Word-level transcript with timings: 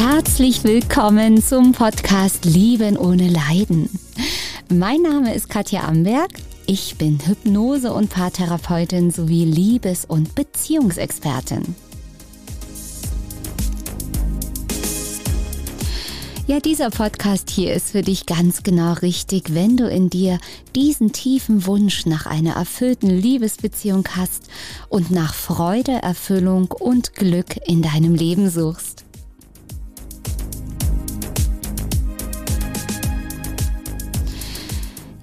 Herzlich 0.00 0.62
willkommen 0.62 1.42
zum 1.42 1.72
Podcast 1.72 2.44
Lieben 2.44 2.96
ohne 2.96 3.28
Leiden. 3.28 3.90
Mein 4.72 5.02
Name 5.02 5.34
ist 5.34 5.50
Katja 5.50 5.88
Amberg. 5.88 6.30
Ich 6.66 6.98
bin 6.98 7.18
Hypnose- 7.18 7.92
und 7.92 8.08
Paartherapeutin 8.08 9.10
sowie 9.10 9.44
Liebes- 9.44 10.04
und 10.04 10.36
Beziehungsexpertin. 10.36 11.74
Ja, 16.46 16.60
dieser 16.60 16.90
Podcast 16.90 17.50
hier 17.50 17.74
ist 17.74 17.90
für 17.90 18.02
dich 18.02 18.24
ganz 18.24 18.62
genau 18.62 18.92
richtig, 18.92 19.52
wenn 19.52 19.76
du 19.76 19.90
in 19.90 20.10
dir 20.10 20.38
diesen 20.76 21.12
tiefen 21.12 21.66
Wunsch 21.66 22.06
nach 22.06 22.26
einer 22.26 22.52
erfüllten 22.52 23.10
Liebesbeziehung 23.10 24.04
hast 24.16 24.44
und 24.88 25.10
nach 25.10 25.34
Freude, 25.34 26.00
Erfüllung 26.02 26.70
und 26.70 27.16
Glück 27.16 27.56
in 27.66 27.82
deinem 27.82 28.14
Leben 28.14 28.48
suchst. 28.48 29.07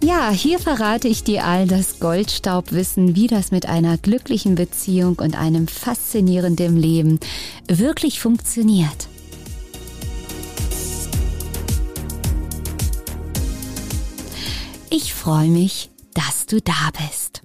Ja, 0.05 0.29
hier 0.29 0.59
verrate 0.59 1.07
ich 1.07 1.23
dir 1.23 1.45
all 1.45 1.65
das 1.65 1.99
Goldstaubwissen, 1.99 3.15
wie 3.15 3.25
das 3.25 3.49
mit 3.49 3.65
einer 3.65 3.97
glücklichen 3.97 4.53
Beziehung 4.53 5.17
und 5.17 5.35
einem 5.35 5.67
faszinierenden 5.67 6.77
Leben 6.77 7.19
wirklich 7.67 8.19
funktioniert. 8.19 9.07
Ich 14.91 15.15
freue 15.15 15.49
mich, 15.49 15.89
dass 16.13 16.45
du 16.45 16.61
da 16.61 16.91
bist. 17.09 17.41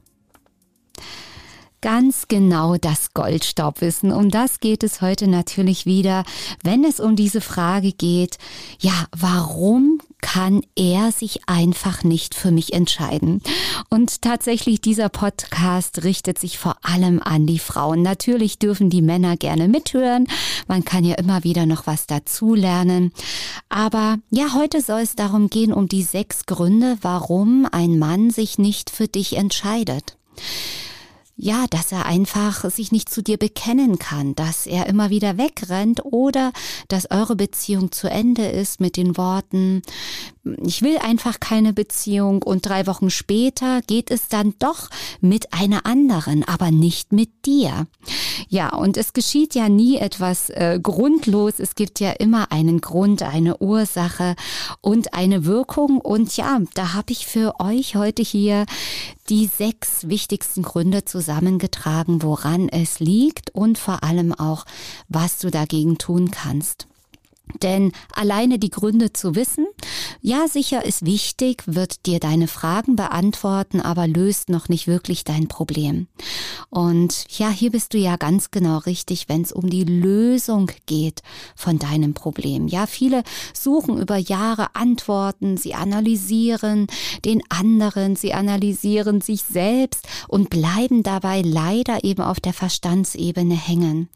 Ganz 1.80 2.28
genau 2.28 2.76
das 2.76 3.14
Goldstaubwissen. 3.14 4.12
Um 4.12 4.28
das 4.28 4.60
geht 4.60 4.82
es 4.82 5.00
heute 5.00 5.28
natürlich 5.28 5.86
wieder, 5.86 6.24
wenn 6.62 6.84
es 6.84 7.00
um 7.00 7.16
diese 7.16 7.40
Frage 7.40 7.92
geht, 7.92 8.36
ja, 8.80 9.06
warum 9.16 9.98
kann 10.20 10.62
er 10.76 11.12
sich 11.12 11.48
einfach 11.48 12.02
nicht 12.04 12.34
für 12.34 12.50
mich 12.50 12.72
entscheiden? 12.72 13.42
Und 13.88 14.22
tatsächlich, 14.22 14.80
dieser 14.80 15.08
Podcast 15.08 16.04
richtet 16.04 16.38
sich 16.38 16.58
vor 16.58 16.76
allem 16.82 17.20
an 17.22 17.46
die 17.46 17.58
Frauen. 17.58 18.02
Natürlich 18.02 18.58
dürfen 18.58 18.90
die 18.90 19.02
Männer 19.02 19.36
gerne 19.36 19.68
mithören. 19.68 20.26
Man 20.68 20.84
kann 20.84 21.04
ja 21.04 21.16
immer 21.16 21.44
wieder 21.44 21.66
noch 21.66 21.86
was 21.86 22.06
dazulernen. 22.06 23.12
Aber 23.68 24.18
ja, 24.30 24.54
heute 24.54 24.80
soll 24.80 25.00
es 25.00 25.16
darum 25.16 25.50
gehen, 25.50 25.72
um 25.72 25.88
die 25.88 26.02
sechs 26.02 26.46
Gründe, 26.46 26.98
warum 27.02 27.66
ein 27.70 27.98
Mann 27.98 28.30
sich 28.30 28.58
nicht 28.58 28.90
für 28.90 29.08
dich 29.08 29.36
entscheidet 29.36 30.16
ja, 31.42 31.66
dass 31.70 31.90
er 31.90 32.04
einfach 32.04 32.70
sich 32.70 32.92
nicht 32.92 33.08
zu 33.08 33.22
dir 33.22 33.38
bekennen 33.38 33.98
kann, 33.98 34.34
dass 34.34 34.66
er 34.66 34.86
immer 34.86 35.08
wieder 35.08 35.38
wegrennt 35.38 36.04
oder 36.04 36.52
dass 36.88 37.10
eure 37.10 37.34
Beziehung 37.34 37.92
zu 37.92 38.10
Ende 38.10 38.46
ist 38.46 38.80
mit 38.80 38.98
den 38.98 39.16
Worten, 39.16 39.82
ich 40.62 40.82
will 40.82 40.98
einfach 40.98 41.38
keine 41.38 41.72
Beziehung 41.72 42.42
und 42.42 42.66
drei 42.66 42.86
Wochen 42.86 43.10
später 43.10 43.82
geht 43.86 44.10
es 44.10 44.28
dann 44.28 44.54
doch 44.58 44.88
mit 45.20 45.52
einer 45.52 45.84
anderen, 45.84 46.44
aber 46.44 46.70
nicht 46.70 47.12
mit 47.12 47.44
dir. 47.44 47.86
Ja, 48.48 48.74
und 48.74 48.96
es 48.96 49.12
geschieht 49.12 49.54
ja 49.54 49.68
nie 49.68 49.96
etwas 49.98 50.48
äh, 50.50 50.78
grundlos. 50.82 51.54
Es 51.58 51.74
gibt 51.74 52.00
ja 52.00 52.12
immer 52.12 52.52
einen 52.52 52.80
Grund, 52.80 53.22
eine 53.22 53.58
Ursache 53.58 54.34
und 54.80 55.12
eine 55.14 55.44
Wirkung. 55.44 56.00
Und 56.00 56.36
ja, 56.36 56.58
da 56.74 56.94
habe 56.94 57.12
ich 57.12 57.26
für 57.26 57.60
euch 57.60 57.96
heute 57.96 58.22
hier 58.22 58.64
die 59.30 59.46
sechs 59.46 60.08
wichtigsten 60.08 60.62
Gründe 60.62 61.04
zusammengetragen, 61.04 62.22
woran 62.22 62.68
es 62.68 62.98
liegt 62.98 63.54
und 63.54 63.78
vor 63.78 64.02
allem 64.02 64.34
auch, 64.34 64.66
was 65.08 65.38
du 65.38 65.50
dagegen 65.50 65.98
tun 65.98 66.32
kannst. 66.32 66.89
Denn 67.62 67.92
alleine 68.12 68.58
die 68.58 68.70
Gründe 68.70 69.12
zu 69.12 69.34
wissen, 69.34 69.66
ja 70.20 70.48
sicher 70.48 70.84
ist 70.84 71.04
wichtig, 71.04 71.62
wird 71.66 72.06
dir 72.06 72.20
deine 72.20 72.48
Fragen 72.48 72.96
beantworten, 72.96 73.80
aber 73.80 74.06
löst 74.06 74.48
noch 74.48 74.68
nicht 74.68 74.86
wirklich 74.86 75.24
dein 75.24 75.48
Problem. 75.48 76.08
Und 76.68 77.26
ja, 77.38 77.50
hier 77.50 77.70
bist 77.70 77.94
du 77.94 77.98
ja 77.98 78.16
ganz 78.16 78.50
genau 78.50 78.78
richtig, 78.78 79.28
wenn 79.28 79.42
es 79.42 79.52
um 79.52 79.68
die 79.68 79.84
Lösung 79.84 80.70
geht 80.86 81.22
von 81.56 81.78
deinem 81.78 82.14
Problem. 82.14 82.68
Ja, 82.68 82.86
viele 82.86 83.22
suchen 83.54 83.98
über 83.98 84.16
Jahre 84.16 84.74
Antworten, 84.74 85.56
sie 85.56 85.74
analysieren 85.74 86.86
den 87.24 87.42
anderen, 87.48 88.16
sie 88.16 88.32
analysieren 88.32 89.20
sich 89.20 89.42
selbst 89.42 90.06
und 90.28 90.50
bleiben 90.50 91.02
dabei 91.02 91.42
leider 91.42 92.04
eben 92.04 92.22
auf 92.22 92.40
der 92.40 92.52
Verstandsebene 92.52 93.54
hängen. 93.54 94.08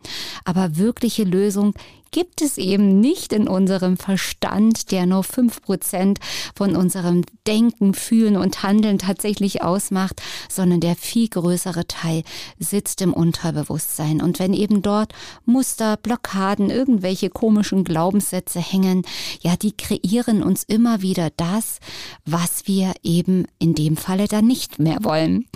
Aber 0.44 0.76
wirkliche 0.76 1.25
Lösung 1.25 1.75
gibt 2.14 2.42
es 2.42 2.58
eben 2.58 3.00
nicht 3.00 3.32
in 3.32 3.48
unserem 3.48 3.97
Verstand, 3.97 4.92
der 4.92 5.04
nur 5.04 5.25
fünf 5.25 5.60
Prozent 5.60 6.20
von 6.54 6.76
unserem 6.76 7.25
Denken, 7.44 7.92
Fühlen 7.92 8.36
und 8.36 8.62
Handeln 8.62 8.98
tatsächlich 8.98 9.62
ausmacht, 9.62 10.22
sondern 10.48 10.78
der 10.78 10.94
viel 10.94 11.26
größere 11.26 11.88
Teil 11.88 12.22
sitzt 12.60 13.03
im 13.03 13.12
Unterbewusstsein. 13.12 14.22
Und 14.22 14.38
wenn 14.38 14.54
eben 14.54 14.80
dort 14.80 15.12
Muster, 15.44 15.97
Blockaden, 15.97 16.70
irgendwelche 16.70 17.30
komischen 17.30 17.82
Glaubenssätze 17.82 18.60
hängen, 18.60 19.03
ja, 19.41 19.56
die 19.56 19.72
kreieren 19.72 20.44
uns 20.44 20.62
immer 20.62 21.03
wieder 21.03 21.30
das, 21.36 21.80
was 22.24 22.69
wir 22.69 22.92
eben 23.03 23.47
in 23.58 23.74
dem 23.74 23.97
Falle 23.97 24.28
dann 24.28 24.47
nicht 24.47 24.78
mehr 24.78 24.98
wollen. 25.03 25.47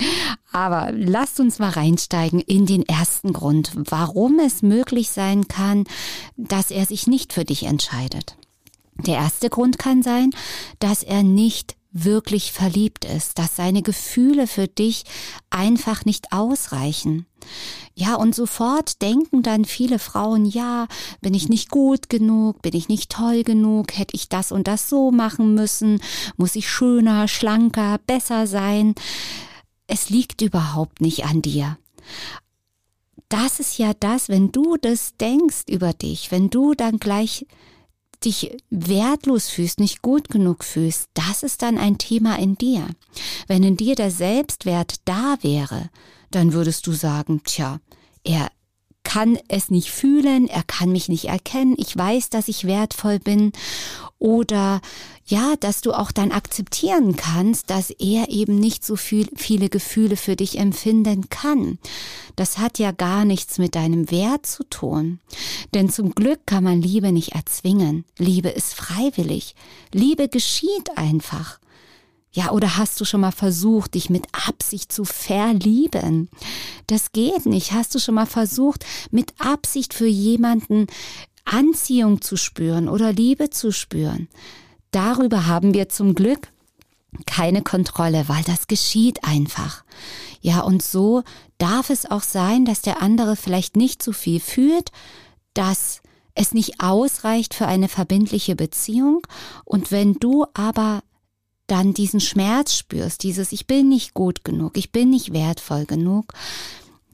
Aber 0.53 0.91
lasst 0.93 1.41
uns 1.41 1.59
mal 1.59 1.71
reinsteigen 1.71 2.41
in 2.41 2.67
den 2.67 2.83
ersten 2.83 3.33
Grund, 3.33 3.73
warum 3.75 4.39
es 4.39 4.63
möglich 4.63 5.11
sein 5.11 5.49
kann, 5.49 5.85
dass 6.37 6.71
er 6.71 6.87
sich 6.87 7.07
nicht 7.07 7.33
für 7.33 7.45
dich 7.45 7.65
entscheidet. 7.65 8.37
Der 9.07 9.17
erste 9.17 9.49
Grund 9.49 9.79
kann 9.79 10.03
sein, 10.03 10.31
dass 10.81 11.03
er 11.03 11.23
nicht 11.23 11.77
wirklich 11.93 12.53
verliebt 12.53 13.05
ist, 13.05 13.39
dass 13.39 13.57
seine 13.57 13.83
Gefühle 13.83 14.47
für 14.47 14.69
dich 14.69 15.05
einfach 15.51 16.05
nicht 16.05 16.33
ausreichen. 16.33 17.27
Ja, 17.95 18.15
und 18.15 18.35
sofort 18.35 19.03
denken 19.03 19.43
dann 19.43 19.65
viele 19.65 19.99
Frauen, 19.99 20.45
ja, 20.45 20.87
bin 21.21 21.35
ich 21.35 21.49
nicht 21.49 21.71
gut 21.71 22.09
genug, 22.09 22.63
bin 22.63 22.77
ich 22.77 22.89
nicht 22.89 23.11
toll 23.11 23.43
genug, 23.43 23.97
hätte 23.97 24.15
ich 24.15 24.29
das 24.29 24.53
und 24.53 24.69
das 24.69 24.89
so 24.89 25.11
machen 25.11 25.55
müssen, 25.55 26.01
muss 26.37 26.55
ich 26.55 26.69
schöner, 26.69 27.27
schlanker, 27.27 27.99
besser 28.07 28.47
sein. 28.47 28.95
Es 29.89 30.11
liegt 30.11 30.41
überhaupt 30.41 31.01
nicht 31.01 31.25
an 31.25 31.43
dir 31.43 31.77
das 33.29 33.61
ist 33.61 33.79
ja 33.79 33.93
das, 33.95 34.29
wenn 34.29 34.53
du 34.53 34.77
das 34.77 35.17
denkst 35.17 35.65
über 35.69 35.93
dich, 35.93 36.31
wenn 36.31 36.51
du 36.51 36.75
dann 36.75 36.99
gleich 36.99 37.47
dich 38.25 38.57
wertlos 38.71 39.49
fühlst, 39.49 39.79
nicht 39.79 40.03
gut 40.03 40.29
genug 40.29 40.65
fühlst, 40.65 41.09
das 41.15 41.43
ist 41.43 41.63
dann 41.63 41.79
ein 41.79 41.99
Thema 41.99 42.37
in 42.39 42.57
dir. 42.57 42.89
Wenn 43.47 43.63
in 43.63 43.77
dir 43.77 43.95
der 43.95 44.11
Selbstwert 44.11 44.97
da 45.05 45.37
wäre, 45.43 45.91
dann 46.31 46.53
würdest 46.53 46.87
du 46.87 46.93
sagen, 46.93 47.43
tja, 47.45 47.81
er 48.25 48.51
kann 49.05 49.39
es 49.49 49.71
nicht 49.71 49.91
fühlen, 49.91 50.49
er 50.49 50.65
kann 50.65 50.91
mich 50.91 51.09
nicht 51.09 51.27
erkennen, 51.27 51.75
ich 51.79 51.97
weiß, 51.97 52.29
dass 52.31 52.49
ich 52.49 52.65
wertvoll 52.65 53.19
bin 53.21 53.53
oder 54.19 54.81
ja, 55.25 55.55
dass 55.61 55.81
du 55.81 55.93
auch 55.93 56.11
dann 56.11 56.33
akzeptieren 56.33 57.17
kannst, 57.17 57.71
dass 57.71 57.91
er 57.91 58.31
eben 58.31 58.59
nicht 58.59 58.85
so 58.85 58.97
viel, 58.97 59.29
viele 59.37 59.69
Gefühle 59.69 60.17
für 60.17 60.37
dich 60.37 60.59
empfinden 60.59 61.29
kann. 61.29 61.79
Das 62.35 62.59
hat 62.59 62.79
ja 62.79 62.91
gar 62.93 63.25
nichts 63.25 63.59
mit 63.59 63.75
deinem 63.75 64.11
Wert 64.11 64.47
zu 64.47 64.65
tun. 64.65 65.21
Denn 65.75 65.91
zum 65.91 66.15
Glück 66.15 66.47
kann 66.47 66.65
man 66.65 66.81
Liebe 66.81 67.13
nicht 67.13 67.35
erzwingen. 67.35 68.05
Liebe 68.17 68.49
ist 68.49 68.75
freiwillig. 68.75 69.55
Liebe 69.93 70.29
geschieht 70.29 70.97
einfach. 70.97 71.61
Ja, 72.33 72.51
oder 72.53 72.77
hast 72.77 73.01
du 73.01 73.05
schon 73.05 73.21
mal 73.21 73.33
versucht, 73.33 73.95
dich 73.95 74.11
mit 74.11 74.27
Absicht 74.47 74.93
zu 74.93 75.05
verlieben? 75.05 76.29
Das 76.87 77.13
geht 77.13 77.47
nicht. 77.47 77.73
Hast 77.73 77.95
du 77.95 77.99
schon 77.99 78.15
mal 78.15 78.27
versucht, 78.27 78.85
mit 79.11 79.33
Absicht 79.39 79.95
für 79.95 80.07
jemanden 80.07 80.87
Anziehung 81.49 82.21
zu 82.21 82.37
spüren 82.37 82.89
oder 82.89 83.13
Liebe 83.13 83.51
zu 83.51 83.73
spüren? 83.73 84.29
Darüber 84.91 85.47
haben 85.47 85.75
wir 85.75 85.89
zum 85.89 86.15
Glück 86.15 86.49
keine 87.27 87.63
Kontrolle, 87.63 88.29
weil 88.29 88.43
das 88.45 88.67
geschieht 88.67 89.25
einfach. 89.25 89.85
Ja, 90.41 90.61
und 90.61 90.83
so 90.83 91.23
darf 91.59 91.91
es 91.91 92.11
auch 92.11 92.23
sein, 92.23 92.65
dass 92.65 92.83
der 92.83 93.03
andere 93.03 93.37
vielleicht 93.37 93.77
nicht 93.77 94.03
so 94.03 94.13
viel 94.13 94.41
fühlt, 94.41 94.91
dass 95.55 96.01
es 96.35 96.53
nicht 96.53 96.81
ausreicht 96.81 97.55
für 97.55 97.67
eine 97.67 97.89
verbindliche 97.89 98.55
Beziehung. 98.55 99.27
Und 99.65 99.91
wenn 99.91 100.15
du 100.15 100.47
aber 100.55 101.03
dann 101.67 101.95
diesen 101.95 102.21
Schmerz 102.21 102.75
spürst, 102.75 103.23
dieses 103.23 103.53
Ich 103.53 103.67
bin 103.67 103.89
nicht 103.89 104.15
gut 104.15 104.45
genug, 104.45 104.77
ich 104.77 104.93
bin 104.93 105.11
nicht 105.11 105.33
wertvoll 105.33 105.85
genug, 105.85 106.33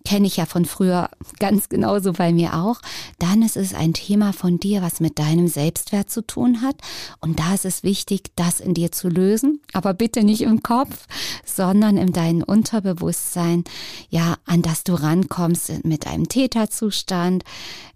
kenne 0.07 0.27
ich 0.27 0.37
ja 0.37 0.45
von 0.45 0.67
früher 0.67 1.09
ganz 1.39 1.69
genauso 1.71 2.13
bei 2.13 2.33
mir 2.33 2.55
auch, 2.55 2.81
dann 3.19 3.43
ist 3.43 3.57
es 3.57 3.73
ein 3.73 3.95
Thema 3.95 4.33
von 4.33 4.61
dir, 4.61 4.83
was 4.83 5.01
mit 5.01 5.19
deinem 5.19 5.49
Selbstwert 5.49 6.11
zu 6.11 6.27
tun 6.27 6.61
hat. 6.61 6.77
Und 7.21 7.39
da 7.39 7.55
ist 7.55 7.65
es 7.65 7.83
wichtig, 7.83 8.33
das 8.37 8.61
in 8.61 8.75
dir 8.75 8.93
zu 8.93 9.09
lösen, 9.09 9.61
aber 9.73 9.95
bitte 9.95 10.23
nicht 10.23 10.43
im 10.43 10.63
Kopf, 10.63 11.07
sondern 11.45 11.97
in 11.97 12.13
deinem 12.13 12.43
Unterbewusstsein, 12.43 13.65
ja, 14.11 14.37
an 14.45 14.61
das 14.61 14.85
du 14.85 14.95
rankommst 14.95 15.85
mit 15.85 16.07
einem 16.07 16.29
Täterzustand. 16.29 17.43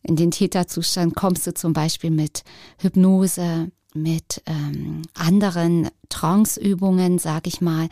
In 0.02 0.16
den 0.16 0.30
Täterzustand 0.30 1.14
kommst 1.14 1.46
du 1.46 1.52
zum 1.52 1.74
Beispiel 1.74 2.10
mit 2.10 2.42
Hypnose, 2.78 3.70
mit 3.94 4.42
ähm, 4.46 5.02
anderen 5.14 5.88
Tranceübungen, 6.08 7.18
sag 7.18 7.46
ich 7.46 7.60
mal. 7.60 7.88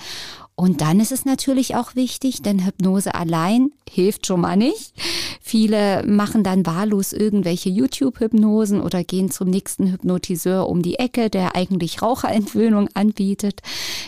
Und 0.58 0.80
dann 0.80 1.00
ist 1.00 1.12
es 1.12 1.26
natürlich 1.26 1.76
auch 1.76 1.94
wichtig, 1.96 2.40
denn 2.40 2.64
Hypnose 2.64 3.14
allein 3.14 3.72
hilft 3.88 4.26
schon 4.26 4.40
mal 4.40 4.56
nicht. 4.56 4.94
Viele 5.42 6.02
machen 6.06 6.42
dann 6.42 6.64
wahllos 6.64 7.12
irgendwelche 7.12 7.68
YouTube-Hypnosen 7.68 8.80
oder 8.80 9.04
gehen 9.04 9.30
zum 9.30 9.50
nächsten 9.50 9.92
Hypnotiseur 9.92 10.66
um 10.66 10.80
die 10.80 10.98
Ecke, 10.98 11.28
der 11.28 11.54
eigentlich 11.54 12.00
Raucherentwöhnung 12.00 12.88
anbietet. 12.94 13.60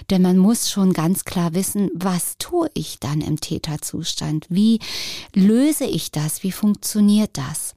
Denn 0.09 0.23
man 0.23 0.39
muss 0.39 0.71
schon 0.71 0.95
ganz 0.95 1.27
klar 1.27 1.53
wissen, 1.53 1.91
was 1.95 2.39
tue 2.39 2.71
ich 2.73 2.99
dann 2.99 3.21
im 3.21 3.39
Täterzustand? 3.39 4.47
Wie 4.49 4.81
löse 5.35 5.85
ich 5.85 6.13
das? 6.13 6.43
Wie 6.43 6.53
funktioniert 6.53 7.37
das? 7.37 7.75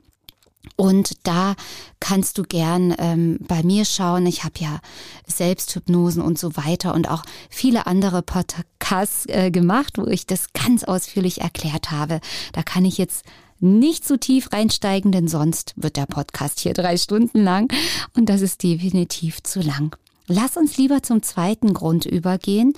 Und 0.81 1.27
da 1.27 1.53
kannst 1.99 2.39
du 2.39 2.41
gern 2.41 2.95
ähm, 2.97 3.37
bei 3.41 3.61
mir 3.61 3.85
schauen. 3.85 4.25
Ich 4.25 4.43
habe 4.43 4.55
ja 4.57 4.79
Selbsthypnosen 5.27 6.23
und 6.23 6.39
so 6.39 6.57
weiter 6.57 6.95
und 6.95 7.07
auch 7.07 7.21
viele 7.51 7.85
andere 7.85 8.23
Podcasts 8.23 9.27
äh, 9.27 9.51
gemacht, 9.51 9.99
wo 9.99 10.07
ich 10.07 10.25
das 10.25 10.53
ganz 10.53 10.83
ausführlich 10.83 11.41
erklärt 11.41 11.91
habe. 11.91 12.19
Da 12.53 12.63
kann 12.63 12.83
ich 12.83 12.97
jetzt 12.97 13.25
nicht 13.59 14.07
zu 14.07 14.19
tief 14.19 14.51
reinsteigen, 14.51 15.11
denn 15.11 15.27
sonst 15.27 15.75
wird 15.75 15.97
der 15.97 16.07
Podcast 16.07 16.59
hier 16.59 16.73
drei 16.73 16.97
Stunden 16.97 17.43
lang 17.43 17.71
und 18.17 18.27
das 18.27 18.41
ist 18.41 18.63
definitiv 18.63 19.43
zu 19.43 19.61
lang. 19.61 19.95
Lass 20.31 20.55
uns 20.55 20.77
lieber 20.77 21.03
zum 21.03 21.21
zweiten 21.21 21.73
Grund 21.73 22.05
übergehen. 22.05 22.73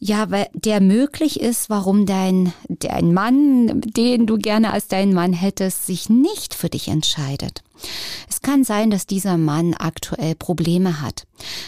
Ja, 0.00 0.30
weil 0.30 0.48
der 0.52 0.80
möglich 0.80 1.40
ist, 1.40 1.70
warum 1.70 2.06
dein, 2.06 2.52
dein 2.68 3.14
Mann, 3.14 3.80
den 3.80 4.26
du 4.26 4.36
gerne 4.36 4.72
als 4.72 4.88
deinen 4.88 5.14
Mann 5.14 5.32
hättest, 5.32 5.86
sich 5.86 6.10
nicht 6.10 6.54
für 6.54 6.68
dich 6.68 6.88
entscheidet. 6.88 7.62
Es 8.28 8.40
kann 8.40 8.64
sein, 8.64 8.90
dass 8.90 9.06
dieser 9.06 9.36
Mann 9.36 9.74
aktuell 9.74 10.34
Probleme 10.34 11.00
hat, 11.00 11.26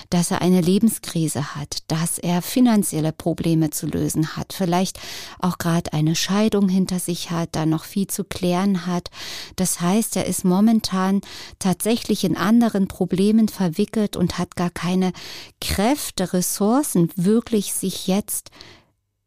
dass 0.09 0.31
er 0.31 0.43
eine 0.43 0.61
Lebenskrise 0.61 1.55
hat, 1.55 1.79
dass 1.89 2.19
er 2.19 2.43
finanzielle 2.43 3.13
Probleme 3.13 3.71
zu 3.71 3.87
lösen 3.87 4.37
hat, 4.37 4.53
vielleicht 4.53 5.01
auch 5.41 5.59
gerade 5.59 5.93
eine 5.93 6.15
Scheidung 6.15 6.69
hinter 6.69 6.99
sich 6.99 7.31
hat, 7.31 7.51
da 7.53 7.67
noch 7.67 7.85
viel 7.85 8.07
zu 8.07 8.25
klären 8.25 8.87
hat. 8.87 9.11
Das 9.57 9.81
heißt, 9.81 10.17
er 10.17 10.27
ist 10.27 10.45
momentan 10.45 11.21
tatsächlich 11.59 12.25
in 12.25 12.37
anderen 12.37 12.89
Problemen 12.89 13.49
verwickelt 13.49 14.17
und 14.17 14.39
hat 14.39 14.57
gar 14.57 14.71
keine 14.71 15.13
Kräfte, 15.61 16.33
Ressourcen, 16.33 17.11
wirklich 17.17 17.73
sich 17.73 18.07
jetzt 18.07 18.51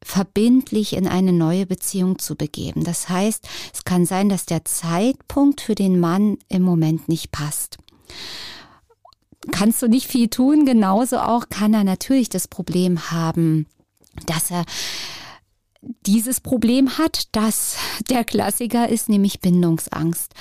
verbindlich 0.03 0.93
in 0.93 1.07
eine 1.07 1.33
neue 1.33 1.65
Beziehung 1.65 2.19
zu 2.19 2.35
begeben. 2.35 2.83
Das 2.83 3.09
heißt, 3.09 3.47
es 3.73 3.83
kann 3.83 4.05
sein, 4.05 4.29
dass 4.29 4.45
der 4.45 4.65
Zeitpunkt 4.65 5.61
für 5.61 5.75
den 5.75 5.99
Mann 5.99 6.37
im 6.49 6.61
Moment 6.61 7.09
nicht 7.09 7.31
passt. 7.31 7.77
Kannst 9.51 9.81
du 9.81 9.87
nicht 9.87 10.07
viel 10.07 10.29
tun, 10.29 10.65
genauso 10.65 11.17
auch 11.17 11.49
kann 11.49 11.73
er 11.73 11.83
natürlich 11.83 12.29
das 12.29 12.47
Problem 12.47 13.11
haben, 13.11 13.67
dass 14.25 14.51
er 14.51 14.63
dieses 16.05 16.39
Problem 16.39 16.97
hat, 16.97 17.35
dass 17.35 17.75
der 18.09 18.23
Klassiker 18.23 18.87
ist, 18.87 19.09
nämlich 19.09 19.41
Bindungsangst, 19.41 20.33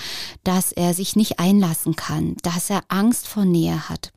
dass 0.45 0.71
er 0.73 0.95
sich 0.95 1.17
nicht 1.17 1.41
einlassen 1.41 1.97
kann, 1.97 2.37
dass 2.43 2.71
er 2.71 2.83
Angst 2.89 3.27
vor 3.27 3.45
Nähe 3.45 3.89
hat. 3.89 4.13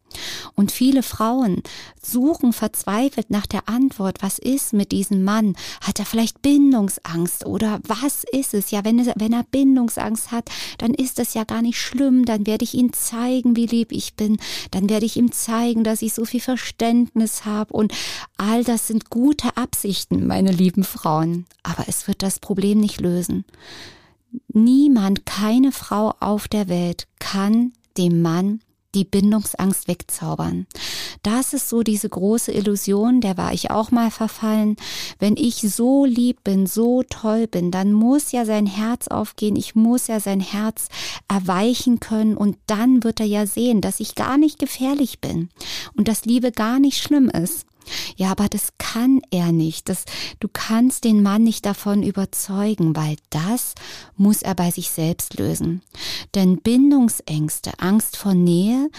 Und 0.56 0.72
viele 0.72 1.04
Frauen 1.04 1.62
suchen 2.02 2.54
verzweifelt 2.54 3.30
nach 3.30 3.46
der 3.46 3.68
Antwort, 3.68 4.22
was 4.22 4.40
ist 4.40 4.74
mit 4.74 4.92
diesem 4.92 5.24
Mann? 5.24 5.56
Hat 5.82 6.00
er 6.00 6.06
vielleicht 6.06 6.42
Bindungsangst 6.42 7.46
oder 7.46 7.80
was 7.88 8.24
ist 8.32 8.54
es? 8.54 8.72
Ja, 8.72 8.86
wenn, 8.86 9.00
er, 9.00 9.14
wenn 9.18 9.34
er 9.34 9.44
Bindungsangst 9.44 10.32
hat, 10.32 10.50
dann 10.78 10.94
ist 10.94 11.20
das 11.20 11.34
ja 11.34 11.44
gar 11.44 11.62
nicht 11.62 11.80
schlimm. 11.80 12.26
Dann 12.26 12.46
werde 12.46 12.64
ich 12.64 12.74
ihm 12.74 12.94
zeigen, 12.94 13.56
wie 13.56 13.66
lieb 13.66 13.92
ich 13.92 14.16
bin. 14.16 14.38
Dann 14.72 14.90
werde 14.90 15.06
ich 15.06 15.18
ihm 15.18 15.32
zeigen, 15.32 15.84
dass 15.84 16.02
ich 16.02 16.14
so 16.14 16.26
viel 16.26 16.42
Verständnis 16.42 17.46
habe. 17.46 17.74
Und 17.74 17.94
all 18.38 18.64
das 18.64 18.88
sind 18.88 19.10
gute 19.10 19.58
Absichten, 19.58 20.28
meine 20.28 20.52
lieben 20.52 20.84
Frauen. 20.84 21.46
Aber 21.64 21.86
es 21.88 22.08
wird 22.08 22.22
das 22.22 22.40
Problem 22.40 22.80
nicht 22.80 23.02
lösen. 23.02 23.46
Niemand, 24.50 25.26
keine 25.26 25.72
Frau 25.72 26.14
auf 26.20 26.48
der 26.48 26.68
Welt 26.68 27.08
kann 27.20 27.74
dem 27.98 28.22
Mann 28.22 28.60
die 28.96 29.04
Bindungsangst 29.04 29.88
wegzaubern. 29.88 30.66
Das 31.22 31.54
ist 31.54 31.70
so 31.70 31.84
diese 31.84 32.10
große 32.10 32.52
Illusion, 32.52 33.22
der 33.22 33.38
war 33.38 33.54
ich 33.54 33.70
auch 33.70 33.92
mal 33.92 34.10
verfallen. 34.10 34.78
Wenn 35.20 35.38
ich 35.38 35.58
so 35.58 36.06
lieb 36.06 36.44
bin, 36.44 36.66
so 36.66 37.04
toll 37.04 37.48
bin, 37.48 37.72
dann 37.72 37.94
muss 37.94 38.32
ja 38.32 38.46
sein 38.46 38.66
Herz 38.66 39.08
aufgehen, 39.08 39.56
ich 39.56 39.76
muss 39.76 40.08
ja 40.08 40.20
sein 40.20 40.40
Herz 40.40 40.88
erweichen 41.28 42.00
können 42.00 42.38
und 42.38 42.58
dann 42.68 43.04
wird 43.04 43.20
er 43.20 43.26
ja 43.28 43.46
sehen, 43.46 43.82
dass 43.82 44.00
ich 44.00 44.16
gar 44.16 44.38
nicht 44.38 44.58
gefährlich 44.58 45.20
bin 45.20 45.50
und 45.96 46.08
dass 46.08 46.26
Liebe 46.26 46.52
gar 46.52 46.80
nicht 46.80 47.02
schlimm 47.02 47.30
ist. 47.30 47.66
Ja, 48.16 48.32
aber 48.32 48.48
das 48.48 48.70
kann 48.78 49.22
er 49.32 49.52
nicht. 49.52 49.90
Das, 49.90 50.06
du 50.40 50.48
kannst 50.52 51.04
den 51.04 51.24
Mann 51.24 51.44
nicht 51.44 51.66
davon 51.66 52.04
überzeugen, 52.04 52.96
weil 52.96 53.18
das 53.30 53.76
muss 54.16 54.42
er 54.42 54.56
bei 54.56 54.72
sich 54.72 54.90
selbst 54.90 55.38
lösen. 55.38 55.82
Denn 56.34 56.62
Bindungsängste, 56.62 57.72
Angst 57.80 58.18
vor 58.18 58.34
Nähe 58.34 58.90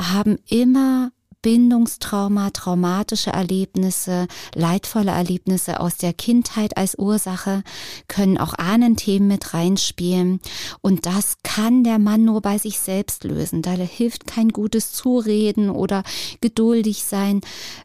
haben 0.00 0.38
immer 0.46 1.12
Bindungstrauma, 1.42 2.50
traumatische 2.50 3.30
Erlebnisse, 3.30 4.28
leidvolle 4.54 5.12
Erlebnisse 5.12 5.80
aus 5.80 5.96
der 5.96 6.12
Kindheit 6.12 6.76
als 6.76 6.98
Ursache, 6.98 7.62
können 8.08 8.38
auch 8.38 8.54
Ahnenthemen 8.54 9.28
mit 9.28 9.54
reinspielen. 9.54 10.40
Und 10.82 11.06
das 11.06 11.38
kann 11.42 11.84
der 11.84 11.98
Mann 11.98 12.24
nur 12.24 12.42
bei 12.42 12.58
sich 12.58 12.78
selbst 12.78 13.24
lösen. 13.24 13.62
Da 13.62 13.72
hilft 13.72 14.26
kein 14.26 14.50
gutes 14.50 14.92
Zureden 14.92 15.70
oder 15.70 16.02
geduldig 16.40 17.04
sein 17.04 17.40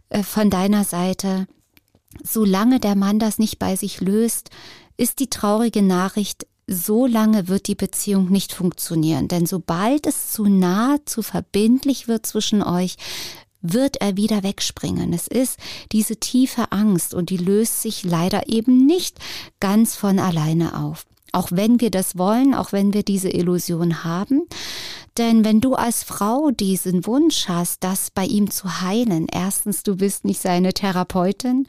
äh, 0.09 0.23
von 0.23 0.49
deiner 0.49 0.83
Seite. 0.83 1.47
Solange 2.23 2.79
der 2.79 2.95
Mann 2.95 3.19
das 3.19 3.39
nicht 3.39 3.59
bei 3.59 3.75
sich 3.75 4.01
löst, 4.01 4.49
ist 4.97 5.19
die 5.19 5.29
traurige 5.29 5.81
Nachricht, 5.81 6.47
so 6.67 7.05
lange 7.05 7.47
wird 7.47 7.67
die 7.67 7.75
Beziehung 7.75 8.31
nicht 8.31 8.53
funktionieren. 8.53 9.27
Denn 9.27 9.45
sobald 9.45 10.07
es 10.07 10.31
zu 10.31 10.45
nah, 10.45 10.97
zu 11.05 11.21
verbindlich 11.21 12.07
wird 12.07 12.25
zwischen 12.25 12.63
euch, 12.63 12.95
wird 13.73 13.97
er 13.97 14.17
wieder 14.17 14.43
wegspringen. 14.43 15.13
Es 15.13 15.27
ist 15.27 15.59
diese 15.91 16.17
tiefe 16.17 16.71
Angst 16.71 17.13
und 17.13 17.29
die 17.29 17.37
löst 17.37 17.81
sich 17.81 18.03
leider 18.03 18.49
eben 18.49 18.85
nicht 18.85 19.19
ganz 19.59 19.95
von 19.95 20.19
alleine 20.19 20.79
auf. 20.79 21.05
Auch 21.31 21.49
wenn 21.51 21.81
wir 21.81 21.91
das 21.91 22.17
wollen, 22.17 22.53
auch 22.53 22.71
wenn 22.71 22.93
wir 22.93 23.03
diese 23.03 23.29
Illusion 23.29 24.03
haben. 24.03 24.43
Denn 25.17 25.45
wenn 25.45 25.61
du 25.61 25.75
als 25.75 26.03
Frau 26.03 26.51
diesen 26.51 27.05
Wunsch 27.05 27.47
hast, 27.47 27.83
das 27.85 28.11
bei 28.11 28.25
ihm 28.25 28.51
zu 28.51 28.81
heilen, 28.81 29.27
erstens, 29.31 29.81
du 29.83 29.95
bist 29.95 30.25
nicht 30.25 30.41
seine 30.41 30.73
Therapeutin, 30.73 31.67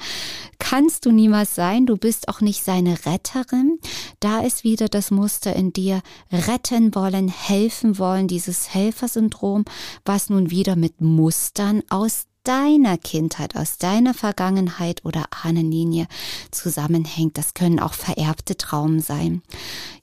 kannst 0.58 1.06
du 1.06 1.12
niemals 1.12 1.54
sein, 1.54 1.86
du 1.86 1.96
bist 1.96 2.28
auch 2.28 2.40
nicht 2.40 2.64
seine 2.64 3.06
Retterin. 3.06 3.78
Da 4.18 4.40
ist 4.40 4.64
wieder 4.64 4.88
das 4.88 5.12
Muster 5.12 5.54
in 5.54 5.72
dir, 5.72 6.02
retten 6.32 6.94
wollen, 6.96 7.28
helfen 7.28 7.98
wollen, 7.98 8.26
dieses 8.26 8.74
Helfersyndrom, 8.74 9.64
was 10.04 10.28
nun 10.28 10.50
wieder 10.50 10.74
mit 10.74 11.00
Mustern 11.00 11.82
aus 11.88 12.26
deiner 12.46 12.96
Kindheit, 12.96 13.56
aus 13.56 13.78
deiner 13.78 14.14
Vergangenheit 14.14 15.04
oder 15.04 15.24
Ahnenlinie 15.44 16.06
zusammenhängt. 16.50 17.36
Das 17.36 17.54
können 17.54 17.80
auch 17.80 17.94
vererbte 17.94 18.56
Traumen 18.56 19.00
sein. 19.00 19.42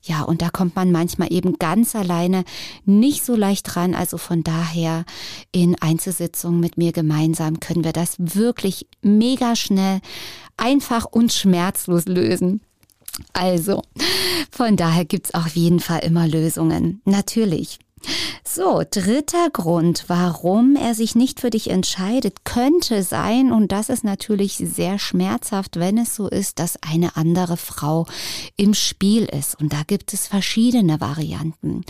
Ja, 0.01 0.23
und 0.23 0.41
da 0.41 0.49
kommt 0.49 0.75
man 0.75 0.91
manchmal 0.91 1.31
eben 1.31 1.57
ganz 1.57 1.95
alleine 1.95 2.43
nicht 2.85 3.23
so 3.23 3.35
leicht 3.35 3.75
ran. 3.75 3.95
Also 3.95 4.17
von 4.17 4.43
daher 4.43 5.05
in 5.51 5.75
Einzelsitzungen 5.81 6.59
mit 6.59 6.77
mir 6.77 6.91
gemeinsam 6.91 7.59
können 7.59 7.83
wir 7.83 7.93
das 7.93 8.15
wirklich 8.19 8.87
mega 9.01 9.55
schnell, 9.55 10.01
einfach 10.57 11.05
und 11.05 11.31
schmerzlos 11.31 12.05
lösen. 12.05 12.61
Also, 13.31 13.83
von 14.51 14.75
daher 14.75 15.05
gibt's 15.05 15.33
auf 15.33 15.55
jeden 15.55 15.79
Fall 15.79 15.99
immer 15.99 16.27
Lösungen. 16.27 17.01
Natürlich. 17.05 17.79
So, 18.43 18.83
dritter 18.89 19.49
Grund, 19.51 20.05
warum 20.07 20.75
er 20.75 20.93
sich 20.93 21.15
nicht 21.15 21.39
für 21.39 21.49
dich 21.49 21.69
entscheidet, 21.69 22.45
könnte 22.45 23.03
sein, 23.03 23.51
und 23.51 23.71
das 23.71 23.89
ist 23.89 24.03
natürlich 24.03 24.57
sehr 24.57 24.99
schmerzhaft, 24.99 25.79
wenn 25.79 25.97
es 25.97 26.15
so 26.15 26.27
ist, 26.27 26.59
dass 26.59 26.77
eine 26.83 27.15
andere 27.15 27.57
Frau 27.57 28.05
im 28.57 28.73
Spiel 28.73 29.25
ist. 29.25 29.59
Und 29.59 29.73
da 29.73 29.83
gibt 29.87 30.13
es 30.13 30.27
verschiedene 30.27 31.01
Varianten. 31.01 31.83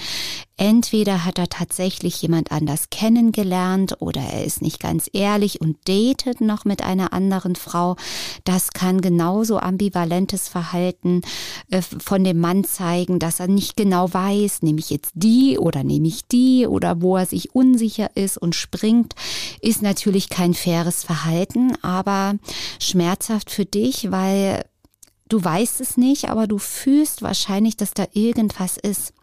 Entweder 0.55 1.25
hat 1.25 1.39
er 1.39 1.49
tatsächlich 1.49 2.21
jemand 2.21 2.51
anders 2.51 2.91
kennengelernt 2.91 3.97
oder 4.01 4.21
er 4.21 4.45
ist 4.45 4.61
nicht 4.61 4.79
ganz 4.79 5.09
ehrlich 5.11 5.59
und 5.61 5.77
datet 5.85 6.41
noch 6.41 6.63
mit 6.63 6.83
einer 6.83 7.11
anderen 7.11 7.55
Frau. 7.55 7.95
Das 8.43 8.69
kann 8.69 9.01
genauso 9.01 9.57
ambivalentes 9.57 10.47
Verhalten 10.47 11.21
äh, 11.71 11.81
von 11.81 12.23
dem 12.23 12.39
Mann 12.39 12.63
zeigen, 12.65 13.17
dass 13.17 13.39
er 13.39 13.47
nicht 13.47 13.75
genau 13.75 14.13
weiß, 14.13 14.61
nehme 14.61 14.79
ich 14.79 14.91
jetzt 14.91 15.11
die 15.15 15.57
oder 15.57 15.83
nehme 15.83 16.07
ich 16.07 16.27
die 16.27 16.67
oder 16.67 17.01
wo 17.01 17.17
er 17.17 17.25
sich 17.25 17.55
unsicher 17.55 18.15
ist 18.15 18.37
und 18.37 18.53
springt, 18.53 19.15
ist 19.59 19.81
natürlich 19.81 20.29
kein 20.29 20.53
faires 20.53 21.03
Verhalten, 21.03 21.73
aber 21.81 22.35
schmerzhaft 22.79 23.49
für 23.49 23.65
dich, 23.65 24.11
weil 24.11 24.63
du 25.29 25.43
weißt 25.43 25.81
es 25.81 25.97
nicht, 25.97 26.29
aber 26.29 26.45
du 26.45 26.59
fühlst 26.59 27.23
wahrscheinlich, 27.23 27.75
dass 27.75 27.95
da 27.95 28.05
irgendwas 28.13 28.77
ist 28.77 29.13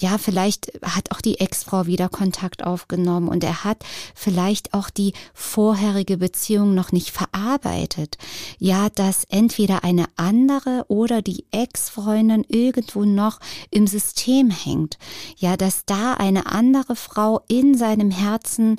ja, 0.00 0.16
vielleicht 0.16 0.72
hat 0.82 1.10
auch 1.12 1.20
die 1.20 1.40
Ex-Frau 1.40 1.86
wieder 1.86 2.08
Kontakt 2.08 2.64
aufgenommen 2.64 3.28
und 3.28 3.44
er 3.44 3.64
hat 3.64 3.84
vielleicht 4.14 4.72
auch 4.72 4.88
die 4.88 5.12
vorherige 5.34 6.16
Beziehung 6.16 6.74
noch 6.74 6.90
nicht 6.90 7.10
verarbeitet. 7.10 8.16
Ja, 8.58 8.88
dass 8.88 9.24
entweder 9.24 9.84
eine 9.84 10.06
andere 10.16 10.86
oder 10.88 11.20
die 11.20 11.44
Ex-Freundin 11.50 12.44
irgendwo 12.48 13.04
noch 13.04 13.40
im 13.70 13.86
System 13.86 14.50
hängt. 14.50 14.96
Ja, 15.36 15.58
dass 15.58 15.84
da 15.84 16.14
eine 16.14 16.46
andere 16.46 16.96
Frau 16.96 17.42
in 17.48 17.76
seinem 17.76 18.10
Herzen 18.10 18.78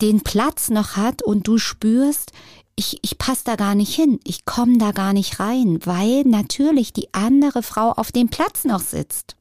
den 0.00 0.20
Platz 0.20 0.70
noch 0.70 0.96
hat 0.96 1.20
und 1.22 1.48
du 1.48 1.58
spürst, 1.58 2.30
ich, 2.76 2.98
ich 3.02 3.18
passe 3.18 3.42
da 3.44 3.56
gar 3.56 3.74
nicht 3.74 3.92
hin, 3.92 4.20
ich 4.22 4.44
komme 4.44 4.78
da 4.78 4.92
gar 4.92 5.12
nicht 5.12 5.40
rein, 5.40 5.80
weil 5.84 6.22
natürlich 6.22 6.92
die 6.92 7.12
andere 7.12 7.64
Frau 7.64 7.90
auf 7.90 8.12
dem 8.12 8.28
Platz 8.28 8.62
noch 8.62 8.80
sitzt. 8.80 9.37